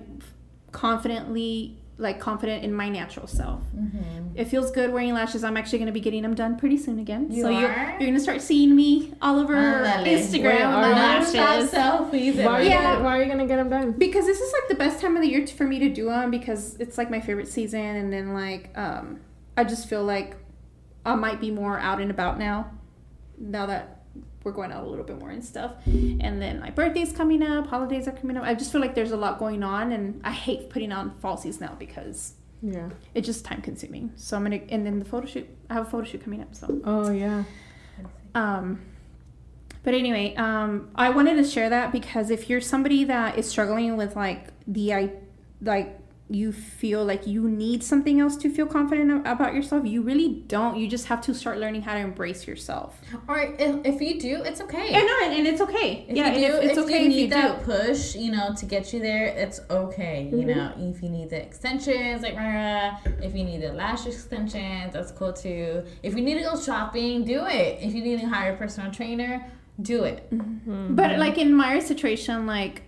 [0.72, 3.62] confidently like confident in my natural self.
[3.76, 4.36] Mm-hmm.
[4.36, 5.44] It feels good wearing lashes.
[5.44, 7.30] I'm actually going to be getting them done pretty soon again.
[7.30, 10.04] You so you're, you're going to start seeing me all over Ándale.
[10.04, 10.94] Instagram Wait, with are my you?
[10.94, 11.70] lashes.
[11.70, 12.44] selfies.
[12.44, 12.82] Why are, you Yeah.
[12.94, 13.92] gonna, why are you gonna get them done?
[13.92, 16.06] Because this is like the best time of the year to, for me to do
[16.06, 19.20] them because it's like my favorite season, and then like um,
[19.56, 20.36] I just feel like
[21.06, 22.72] I might be more out and about now.
[23.38, 23.93] Now that
[24.44, 27.66] we're going out a little bit more and stuff, and then my birthday's coming up,
[27.66, 28.44] holidays are coming up.
[28.44, 31.60] I just feel like there's a lot going on, and I hate putting on falsies
[31.60, 32.90] now because Yeah.
[33.14, 34.12] it's just time consuming.
[34.16, 35.48] So I'm gonna, and then the photo shoot.
[35.70, 36.80] I have a photo shoot coming up, so.
[36.84, 37.44] Oh yeah.
[38.34, 38.80] Um,
[39.82, 43.96] but anyway, um, I wanted to share that because if you're somebody that is struggling
[43.96, 45.10] with like the I
[45.60, 45.98] like
[46.30, 50.78] you feel like you need something else to feel confident about yourself, you really don't.
[50.78, 52.98] You just have to start learning how to embrace yourself.
[53.28, 54.88] Or if, if you do, it's okay.
[54.94, 56.06] And no, and, and it's okay.
[56.08, 57.64] If yeah, you do, if it's if okay you if need you that do.
[57.66, 60.30] push, you know, to get you there, it's okay.
[60.32, 60.56] You Mhm.
[60.56, 65.12] know, if you need the extensions, like Mara, if you need the lash extensions, that's
[65.12, 65.84] cool too.
[66.02, 67.80] If you need to go shopping, do it.
[67.82, 69.44] If you need to hire a personal trainer,
[69.82, 70.26] do it.
[70.32, 70.94] Mm-hmm.
[70.94, 72.82] But like in my situation, like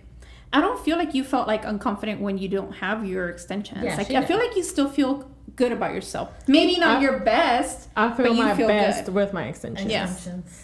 [0.53, 3.83] I don't feel like you felt like unconfident when you don't have your extensions.
[3.83, 6.29] Yeah, like I feel like you still feel good about yourself.
[6.47, 7.89] Maybe not I- your best.
[7.95, 9.13] I feel But you my feel best good.
[9.15, 9.91] with my extensions.
[9.91, 10.09] Yeah.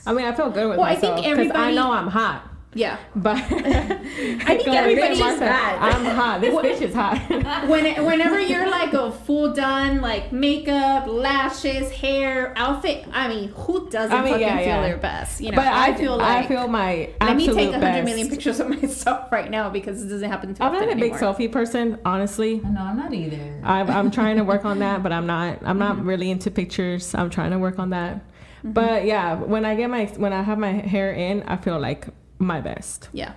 [0.05, 2.07] I mean, I feel good with Well, I think myself because I everybody- know I'm
[2.07, 2.43] hot.
[2.75, 2.97] Yeah.
[3.15, 5.77] But I think everybody's hot.
[5.79, 6.41] I'm hot.
[6.41, 7.19] This bitch is hot.
[7.69, 13.89] when whenever you're like a full done like makeup, lashes, hair, outfit, I mean, who
[13.89, 14.81] doesn't I mean, fucking yeah, feel yeah.
[14.81, 15.41] their best?
[15.41, 17.81] You know, but I, I feel like I feel my let me take a hundred
[17.81, 18.05] best.
[18.05, 20.99] million pictures of myself right now because it doesn't happen too I'm often not a
[20.99, 21.33] big anymore.
[21.33, 22.59] selfie person, honestly.
[22.59, 23.61] No, I'm not either.
[23.63, 25.59] I'm, I'm trying to work on that, but I'm not.
[25.63, 26.07] I'm not Mm-hmm.
[26.09, 27.13] really into pictures.
[27.13, 28.23] I'm trying to work on that.
[28.63, 32.07] But yeah, when I get my when I have my hair in, I feel like
[32.43, 33.09] my best.
[33.13, 33.33] Yeah.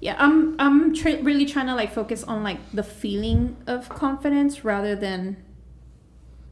[0.00, 4.64] Yeah, I'm I'm tr- really trying to like focus on like the feeling of confidence
[4.64, 5.36] rather than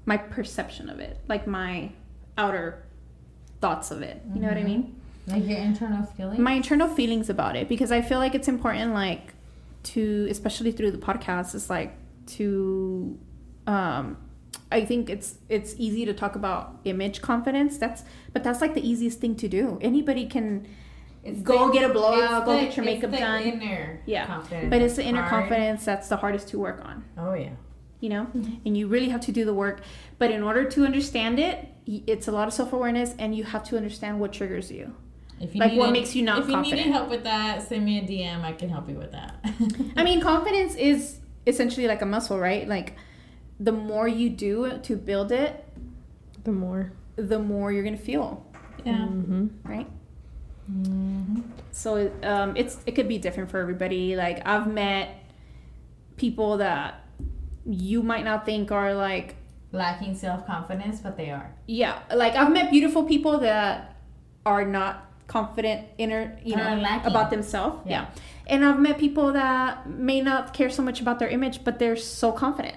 [0.07, 1.91] my perception of it, like my
[2.39, 2.83] outer
[3.61, 4.23] thoughts of it.
[4.35, 5.01] You know what I mean?
[5.27, 6.39] Like your internal feelings.
[6.39, 9.35] my internal feelings about it because I feel like it's important like
[9.83, 11.95] to especially through the podcast is like
[12.27, 13.19] to
[13.67, 14.17] um
[14.73, 18.89] I think it's it's easy to talk about image confidence that's but that's like the
[18.89, 20.67] easiest thing to do anybody can
[21.43, 24.27] go the- get a blowout go the- get your it's makeup the done Inner Yeah.
[24.27, 24.71] confidence.
[24.71, 25.31] but it's the inner Hard.
[25.49, 27.51] confidence that's the hardest to work on Oh yeah.
[28.01, 28.55] you know mm-hmm.
[28.65, 29.81] and you really have to do the work
[30.19, 33.77] but in order to understand it it's a lot of self-awareness and you have to
[33.77, 34.95] understand what triggers you
[35.41, 36.81] If you Like, what makes you not If you confident?
[36.87, 38.45] needed help with that, send me a DM.
[38.51, 39.33] I can help you with that.
[39.97, 42.69] I mean, confidence is essentially like a muscle, right?
[42.69, 42.89] Like,
[43.61, 45.65] the more you do to build it,
[46.45, 46.93] The more.
[47.17, 48.43] the more you're gonna feel,
[48.85, 49.07] yeah.
[49.07, 49.87] hmm right?
[50.67, 51.41] hmm
[51.73, 54.17] So um, it's it could be different for everybody.
[54.17, 55.09] Like I've met
[56.17, 57.05] people that
[57.67, 59.37] you might not think are like
[59.73, 61.55] Lacking self confidence, but they are.
[61.67, 63.95] yeah, like I've met beautiful people that
[64.45, 67.79] are not confident inner you know about themselves.
[67.87, 67.93] Yeah.
[67.93, 68.07] yeah,
[68.49, 71.95] and I've met people that may not care so much about their image, but they're
[71.95, 72.75] so confident.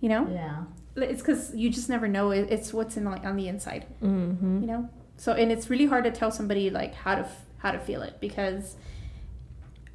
[0.00, 0.28] You know.
[0.30, 0.64] Yeah.
[0.96, 4.66] it's because you just never know it's what's in like on the inside hmm you
[4.66, 7.78] know so and it's really hard to tell somebody like how to f- how to
[7.78, 8.76] feel it because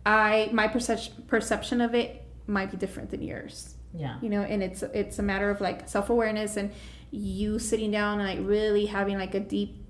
[0.05, 4.17] i my perception perception of it might be different than yours Yeah.
[4.21, 6.71] you know and it's it's a matter of like self-awareness and
[7.11, 9.82] you sitting down and like really having like a deep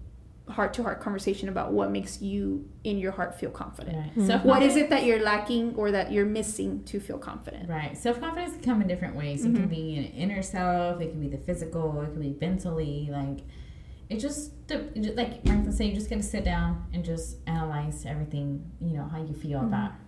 [0.54, 3.98] heart to heart conversation about what makes you in your heart feel confident.
[3.98, 4.26] Right.
[4.26, 7.68] Self What is it that you're lacking or that you're missing to feel confident?
[7.68, 7.98] Right.
[7.98, 9.42] Self confidence can come in different ways.
[9.42, 9.68] It can mm-hmm.
[9.68, 11.02] be an inner self.
[11.02, 12.00] It can be the physical.
[12.02, 13.10] It can be mentally.
[13.12, 13.40] Like
[14.10, 17.04] it just, the- it just like Martha said, you just got to sit down and
[17.04, 18.72] just analyze everything.
[18.80, 19.92] You know how you feel about.
[19.92, 20.00] Mm-hmm.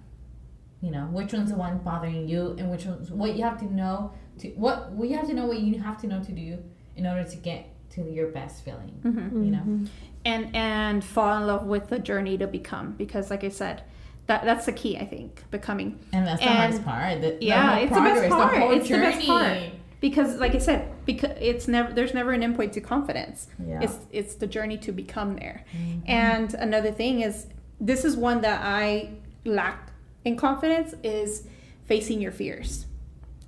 [0.86, 3.74] You know which one's the one bothering you, and which one's what you have to
[3.74, 6.60] know to what what you have to know what you have to know to do
[6.96, 8.94] in order to get to your best feeling.
[9.04, 9.46] Mhm.
[9.46, 9.90] You know.
[10.26, 13.84] And and fall in love with the journey to become because like i said
[14.28, 17.22] that that's the key i think becoming And that's the And- hardest part.
[17.22, 19.58] The, the yeah whole it's the best progress, part whole it's the best part
[20.02, 23.82] because like i said because it's never there's never an endpoint to confidence Yeah.
[23.82, 26.02] it's it's the journey to become there Mhm.
[26.10, 27.48] and another thing is
[27.80, 29.12] this is one that i
[29.46, 29.92] lack
[30.24, 31.48] in confidence is
[31.86, 32.88] facing your fears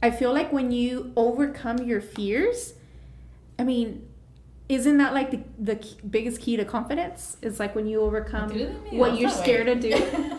[0.03, 2.73] i feel like when you overcome your fears
[3.59, 4.06] i mean
[4.69, 8.49] isn't that like the, the biggest key to confidence It's like when you overcome
[8.91, 9.91] what you're scared to do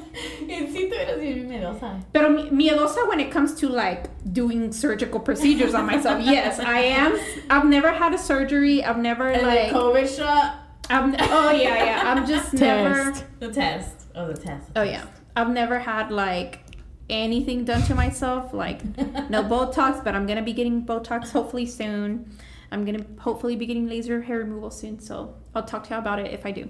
[0.49, 2.03] Y sí, tú eres bien miedosa.
[2.13, 6.21] Pero mi- miedosa when it comes to like doing surgical procedures on myself.
[6.25, 7.19] Yes, I am.
[7.51, 8.83] I've never had a surgery.
[8.83, 9.71] I've never And like.
[9.71, 10.57] COVID shot,
[10.91, 12.03] I'm, oh yeah, yeah.
[12.05, 13.15] I'm just never.
[13.39, 14.07] The test.
[14.15, 14.71] Oh, the test.
[14.75, 15.05] Oh yeah,
[15.37, 16.61] I've never had like
[17.09, 18.53] anything done to myself.
[18.53, 18.83] Like
[19.31, 22.37] no Botox, but I'm gonna be getting Botox hopefully soon.
[22.71, 24.99] I'm gonna hopefully be getting laser hair removal soon.
[25.01, 26.69] So I'll talk to you about it if I do.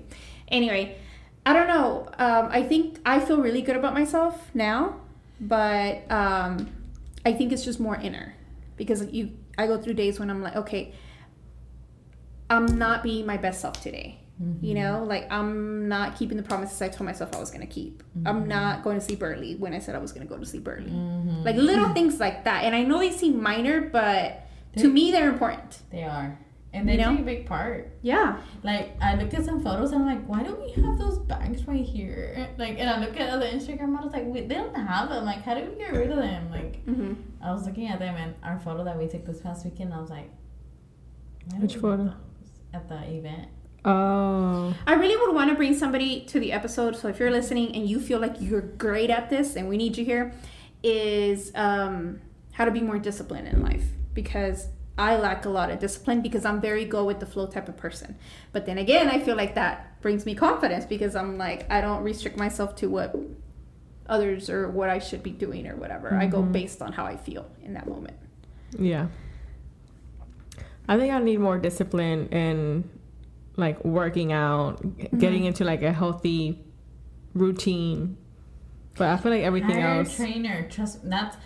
[0.49, 0.97] Anyway,
[1.45, 2.09] I don't know.
[2.19, 5.01] Um, I think I feel really good about myself now,
[5.41, 6.69] but um,
[7.25, 8.35] I think it's just more inner
[8.77, 9.31] because you.
[9.57, 10.95] I go through days when I'm like, okay,
[12.49, 14.21] I'm not being my best self today.
[14.61, 18.05] You know, like I'm not keeping the promises I told myself I was gonna keep.
[18.25, 20.69] I'm not going to sleep early when I said I was gonna go to sleep
[20.69, 20.93] early.
[20.93, 21.45] Mhm.
[21.45, 22.63] Like little things like that.
[22.63, 24.47] And I know they seem minor, but
[24.77, 25.79] to me they're important.
[25.91, 26.39] They are.
[26.73, 27.11] And they You know?
[27.12, 27.93] take a big part.
[28.03, 28.41] Yeah.
[28.62, 31.66] Like, I look at some photos and I'm like, why don't we have those bags
[31.66, 32.47] right here?
[32.59, 35.25] Like, and I look at other Instagram models, like, we, they don't have them.
[35.25, 36.51] Like, how do we get rid of them?
[36.51, 39.64] Like, hmm I was looking at them and our photo that we took this past
[39.64, 40.29] weekend, I was like,
[41.59, 42.12] Which photo?
[42.73, 43.49] have At the event.
[43.87, 44.75] Oh.
[44.87, 46.97] I really would want to bring somebody to the episode.
[46.97, 49.97] So if you're listening and you feel like you're great at this and we need
[49.97, 50.33] you here,
[50.83, 52.21] is um,
[52.53, 53.85] how to be more disciplined in life
[54.23, 54.66] because
[54.99, 57.77] I lack a lot of discipline because I'm very go with the flow type of
[57.77, 58.16] person.
[58.51, 62.03] But then again, I feel like that brings me confidence because I'm like I don't
[62.03, 63.14] restrict myself to what
[64.09, 66.12] others or what I should be doing or whatever.
[66.14, 66.51] I go Mhm.
[66.53, 68.16] based on how I feel in that moment.
[68.77, 69.07] Yeah.
[70.89, 72.91] I think I need more discipline in
[73.57, 76.59] like working out, g- getting into like a healthy
[77.35, 78.16] routine.
[78.97, 80.16] But I feel like everything Hire a else.
[80.16, 80.66] trainer.
[80.69, 81.37] Trust that's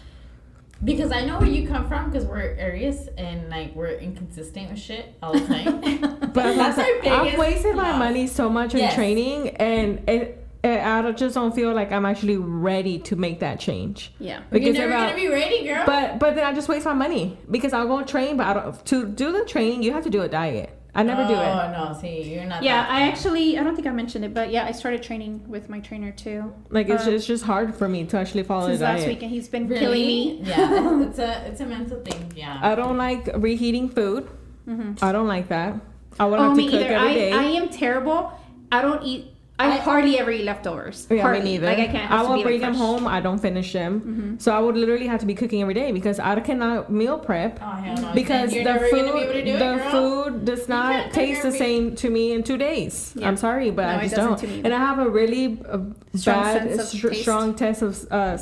[0.85, 4.79] because I know where you come from because we're Aries and like we're inconsistent with
[4.81, 6.19] shit all the time.
[6.33, 8.95] But that's our I've biggest wasted my money so much in Yes.
[8.95, 13.61] training, and it, it, I just don't feel like I'm actually ready to make that
[13.61, 14.13] change.
[14.19, 14.41] Yeah.
[14.51, 15.85] because You're never about- gonna be ready, girl.
[15.85, 18.87] But but then I just waste my money because I'll go train, but I don't.
[18.87, 20.71] To do the training, you have to do a diet.
[20.95, 21.37] I never do it.
[21.39, 22.63] Oh no, see, you're not.
[22.63, 25.43] Yeah, that I actually I don't think I mentioned it, but yeah, I started training
[25.49, 26.53] with my trainer too.
[26.69, 29.07] Like it's, Uh, just, it's just hard for me to actually follow Since the last
[29.07, 29.81] week, and he's been Really?
[29.81, 30.41] killing me.
[30.45, 32.33] Yeah, it's a it's a mental thing.
[32.37, 32.59] Yeah.
[32.63, 34.29] I don't like reheating food.
[34.67, 35.81] hmm I don't like that.
[36.21, 36.95] I would Oh, have to me cook either.
[36.95, 37.33] every I, day.
[37.33, 38.31] I am terrible.
[38.71, 39.32] I don't eat.
[39.63, 41.07] I, I- hardly ever eat leftovers.
[41.11, 41.41] yeah, hardly.
[41.43, 41.67] me neither.
[41.67, 42.11] Like I can't.
[42.11, 42.87] I will bring like, them fresh.
[42.87, 43.07] home.
[43.07, 44.01] I don't finish them.
[44.01, 44.43] Mhm.
[44.43, 47.59] So I would literally have to be cooking every day because I cannot meal prep.
[47.63, 48.13] Oh hell no.
[48.15, 49.91] Because the food, be able do it, the girl.
[49.91, 53.13] food does can't taste the every- same to me in two days.
[53.17, 53.29] Yeah.
[53.29, 54.43] I'm sorry, but No, I just don't.
[54.65, 55.79] And I have a really uh,
[56.15, 57.23] Strong bad, sense str- taste.
[57.23, 58.39] strong test of uh,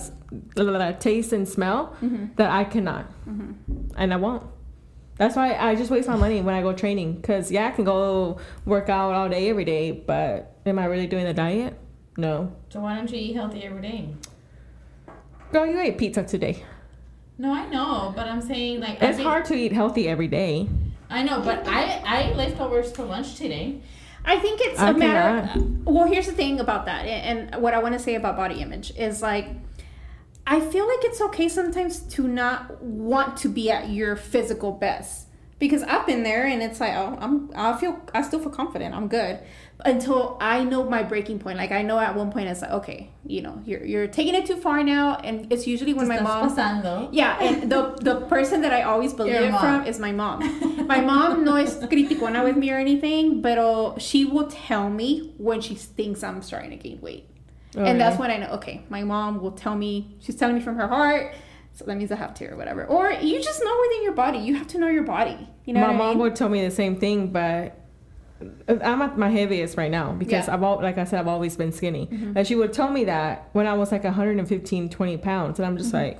[1.00, 2.36] taste and smell Mhm.
[2.36, 3.54] that I cannot, Mhm.
[3.96, 4.44] and I won't.
[5.20, 7.20] That's why I just waste my money when I go training.
[7.20, 11.06] Cause yeah, I can go work out all day every day, but am I really
[11.06, 11.78] doing the diet?
[12.16, 12.56] No.
[12.70, 14.14] So why don't you eat healthy every day?
[15.52, 16.64] Girl, you ate pizza today.
[17.36, 20.70] No, I know, but I'm saying like It's think- hard to eat healthy every day.
[21.10, 23.82] I know, but I I ate leftovers for lunch today.
[24.24, 25.60] I think it's I a matter.
[25.84, 28.62] Well, here's the thing about that, and and what I want to say about body
[28.62, 29.48] image is like,
[30.50, 35.28] I feel like it's okay sometimes to not want to be at your physical best
[35.60, 38.94] because I've been there, and it's like, oh, I'm, I feel, I still feel confident,
[38.94, 39.38] I'm good,
[39.84, 41.58] until I know my breaking point.
[41.58, 44.44] Like I know at one point it's like, okay, you know, you're you're taking it
[44.44, 46.50] too far now, and it's usually when my mom.
[46.50, 47.10] pasando.
[47.12, 49.60] Yeah, and the the person that I always believe Your it mom.
[49.60, 50.40] from is my mom.
[50.88, 55.60] My mom no es criticona with me or anything, but she will tell me when
[55.60, 57.29] she thinks I'm starting to gain weight.
[57.76, 60.76] And that's when I know, okay, my mom will tell me, she's telling me from
[60.76, 61.34] her heart,
[61.72, 62.84] so that means I have to or whatever.
[62.86, 64.38] Or you just know within your body.
[64.38, 65.38] You have to know your body.
[65.64, 66.18] You know my what I mom mean?
[66.18, 67.76] would tell me the same thing, but
[68.68, 70.54] I'm at my heaviest right now because Yeah.
[70.54, 72.08] I've al- like I said I've always been skinny.
[72.10, 72.32] Mhm.
[72.36, 75.76] And she would tell me that when I was like 115, 20 pounds, and I'm
[75.76, 76.02] just Mhm.
[76.02, 76.18] like,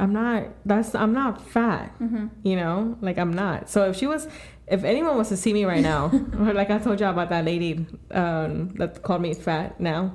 [0.00, 0.44] I'm not.
[0.66, 1.92] That's I'm not fat.
[2.00, 2.26] Mm-hmm.
[2.42, 3.68] You know, like I'm not.
[3.70, 4.28] So if she was,
[4.66, 7.30] if anyone was to see me right now, or like I told you all about
[7.30, 10.14] that lady um, that called me fat now.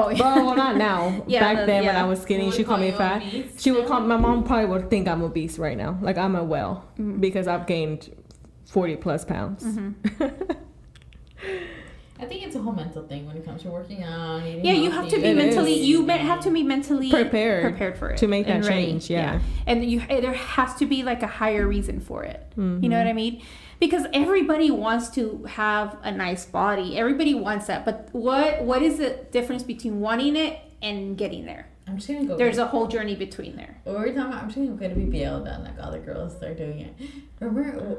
[0.00, 0.18] Oh, yeah.
[0.20, 1.24] Well, well, not now.
[1.26, 1.96] Yeah, Back the- then when.
[1.96, 3.22] I was skinny, she called me fat.
[3.22, 5.98] obese She would call my mom probably would think I'm obese right now.
[6.00, 7.20] Like I'm a well Mhm.
[7.20, 8.14] because I've gained
[8.66, 9.64] forty plus pounds.
[9.64, 9.94] Mhm.
[12.20, 14.42] I think it's a whole mental thing when it comes to working out.
[14.44, 15.80] Yeah, you have to be It mentally.
[15.82, 15.86] is.
[15.88, 19.38] You have to be mentally Prepared prepared for it to make that change, yeah.
[19.68, 22.44] and you there has to be like a higher reason for it.
[22.58, 22.82] Mhm.
[22.82, 23.40] You know what I mean?
[23.80, 26.98] Because everybody wants to have a nice body.
[26.98, 27.84] Everybody wants that.
[27.84, 31.68] But what what is the difference between wanting it and getting there?
[31.86, 32.36] I'm just gonna go.
[32.36, 33.80] There's a whole journey between there.
[33.84, 36.42] What we're talking about, I'm just gonna go to BBL done like all the girls
[36.42, 36.94] are doing it.
[37.40, 37.98] Remember w-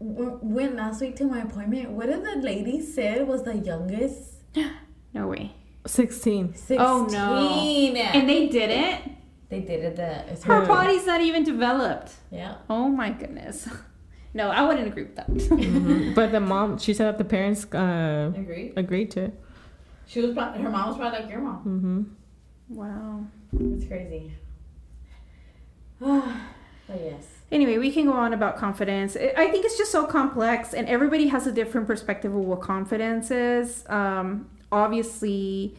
[0.00, 4.34] w- when last week to my appointment, what did the lady said was the youngest?
[5.14, 5.52] No way.
[5.86, 6.54] Sixteen.
[6.54, 6.78] 16.
[6.78, 7.48] Oh, no.
[8.12, 9.00] And they did it?
[9.48, 9.96] they did it.
[9.96, 12.12] The Her body's not even developed.
[12.30, 12.56] Yeah.
[12.68, 13.66] Oh my goodness.
[14.34, 15.28] No, I wouldn't agree with that.
[15.30, 16.14] Mhm.
[16.14, 18.72] But the mom, she said that the parents uh, Agreed.
[18.76, 19.40] agreed to it.
[20.06, 20.32] She was.
[20.34, 21.58] pro- Her mom was probably like your mom.
[22.68, 22.74] Mm-hmm.
[22.76, 23.24] wow.
[23.74, 24.32] It's crazy.
[26.00, 26.24] but
[26.88, 27.26] yes.
[27.50, 29.16] Anyway, we can go on about confidence.
[29.16, 32.60] I I think it's just so complex, and everybody has a different perspective of what
[32.60, 33.84] confidence is.
[33.88, 35.76] Um, obviously,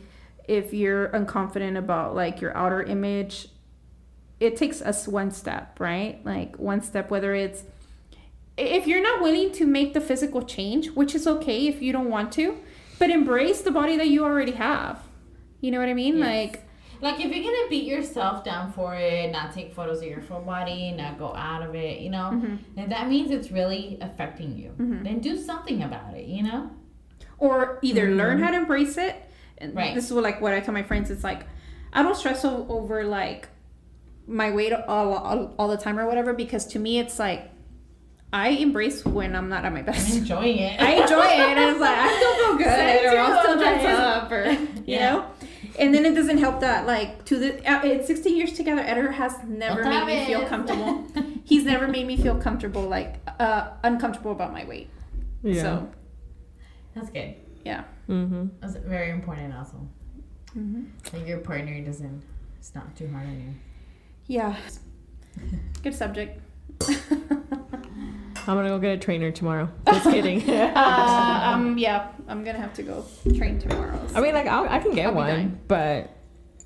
[0.48, 3.50] if you're unconfident about like your outer image,
[4.40, 6.20] it takes us one step, right?
[6.26, 7.64] Like one step, whether it's
[8.60, 12.10] if you're not willing to make the physical change, which is okay if you don't
[12.10, 12.58] want to,
[13.00, 15.00] but embrace the body that you already have.
[15.62, 16.18] You know what I mean?
[16.18, 16.28] Yes.
[16.28, 16.66] Like,
[17.02, 20.42] Like if you're gonna beat yourself down for it, not take photos of your full
[20.42, 22.58] body, not go out of it, you know, mhm.
[22.76, 24.72] and that means it's really affecting you.
[24.78, 25.04] Mhm.
[25.06, 26.72] Then do something about it, you know.
[27.38, 28.18] or either Mhm.
[28.18, 29.16] learn how to embrace it
[29.60, 29.96] and Right.
[29.96, 31.42] this is what like what i tell my friends it's like
[31.94, 33.48] i don't stress over like
[34.28, 37.50] my weight all, all, all the time or whatever because to me it's like
[38.32, 40.12] i embrace when i'm not at my best.
[40.12, 40.80] I'm enjoying it.
[40.82, 44.32] i enjoy it and it's like i still feel good or i'll still dress up
[44.32, 45.12] or you Yeah.
[45.12, 45.26] know
[45.80, 49.12] and then it doesn't help that like to the uh, in 16 years together Eder
[49.12, 51.08] has never made me feel comfortable
[51.44, 54.90] he's never made me feel comfortable like uh uncomfortable about my weight
[55.44, 55.62] Yeah.
[55.62, 55.90] so
[56.96, 57.36] That's good.
[57.66, 58.48] yeah Mm-hmm.
[58.60, 59.78] That's very important also.
[60.58, 60.86] mm-hmm.
[61.16, 62.24] Like your partner doesn't.
[62.58, 63.54] It's not too hard on you.
[64.26, 64.56] Yeah.
[65.84, 66.42] Good subject.
[68.50, 69.70] I'm gonna go get a trainer tomorrow.
[69.88, 70.50] Just kidding.
[70.50, 73.06] uh, um, yeah, I'm gonna have to go
[73.38, 74.00] train tomorrow.
[74.16, 76.10] I mean, like I'll, I can get I'll one, but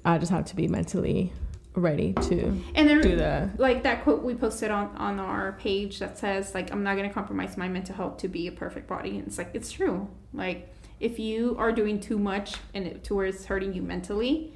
[0.06, 1.34] I just have to be mentally
[1.76, 3.50] ready to and then do the.
[3.58, 7.10] like that quote we posted on on our page that says like I'm not gonna
[7.12, 9.18] compromise my mental health to be a perfect body.
[9.18, 10.08] And it's like it's true.
[10.34, 10.72] Like
[11.02, 14.54] if you are doing too much and it towards hurting you mentally,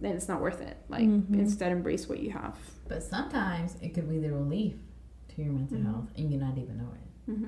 [0.00, 0.76] then it's not worth it.
[0.88, 1.34] Like Mhm.
[1.38, 2.56] instead embrace what you have.
[2.88, 4.74] But sometimes it could be the relief
[5.36, 5.84] to your mental Mhm.
[5.84, 7.32] health, and you not even know it.
[7.32, 7.44] hmm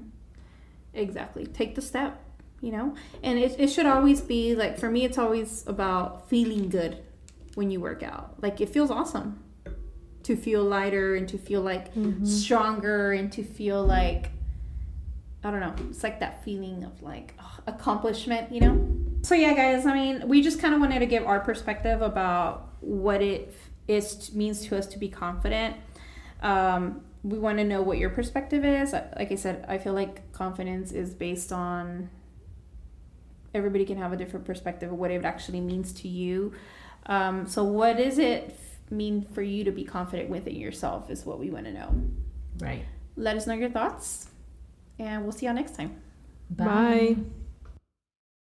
[0.94, 1.46] Exactly.
[1.46, 2.20] Take the step,
[2.60, 2.94] you know?
[3.22, 6.98] And it, it should always be like, for me, it's always about feeling good
[7.54, 8.42] when you work out.
[8.42, 9.38] Like, it feels awesome
[10.24, 12.26] to feel lighter and to feel like Mhm.
[12.26, 14.30] stronger and to feel like,
[15.44, 18.88] I don't know, it's like that feeling of like ugh, accomplishment, you know?
[19.22, 22.72] So, yeah, guys, I mean, we just kind of wanted to give our perspective about
[22.80, 23.54] what it
[23.86, 25.76] is means to us to be confident.
[26.42, 28.92] Um, we want to know what your perspective is.
[28.92, 32.10] Like I said, I feel like confidence is based on
[33.54, 36.52] everybody can have a different perspective of what it actually means to you.
[37.06, 38.58] Um, so, what does it
[38.90, 41.10] mean for you to be confident within yourself?
[41.10, 41.94] Is what we want to know.
[42.58, 42.84] Right.
[43.16, 44.28] Let us know your thoughts,
[44.98, 46.00] and we'll see y'all next time.
[46.50, 47.16] Bye.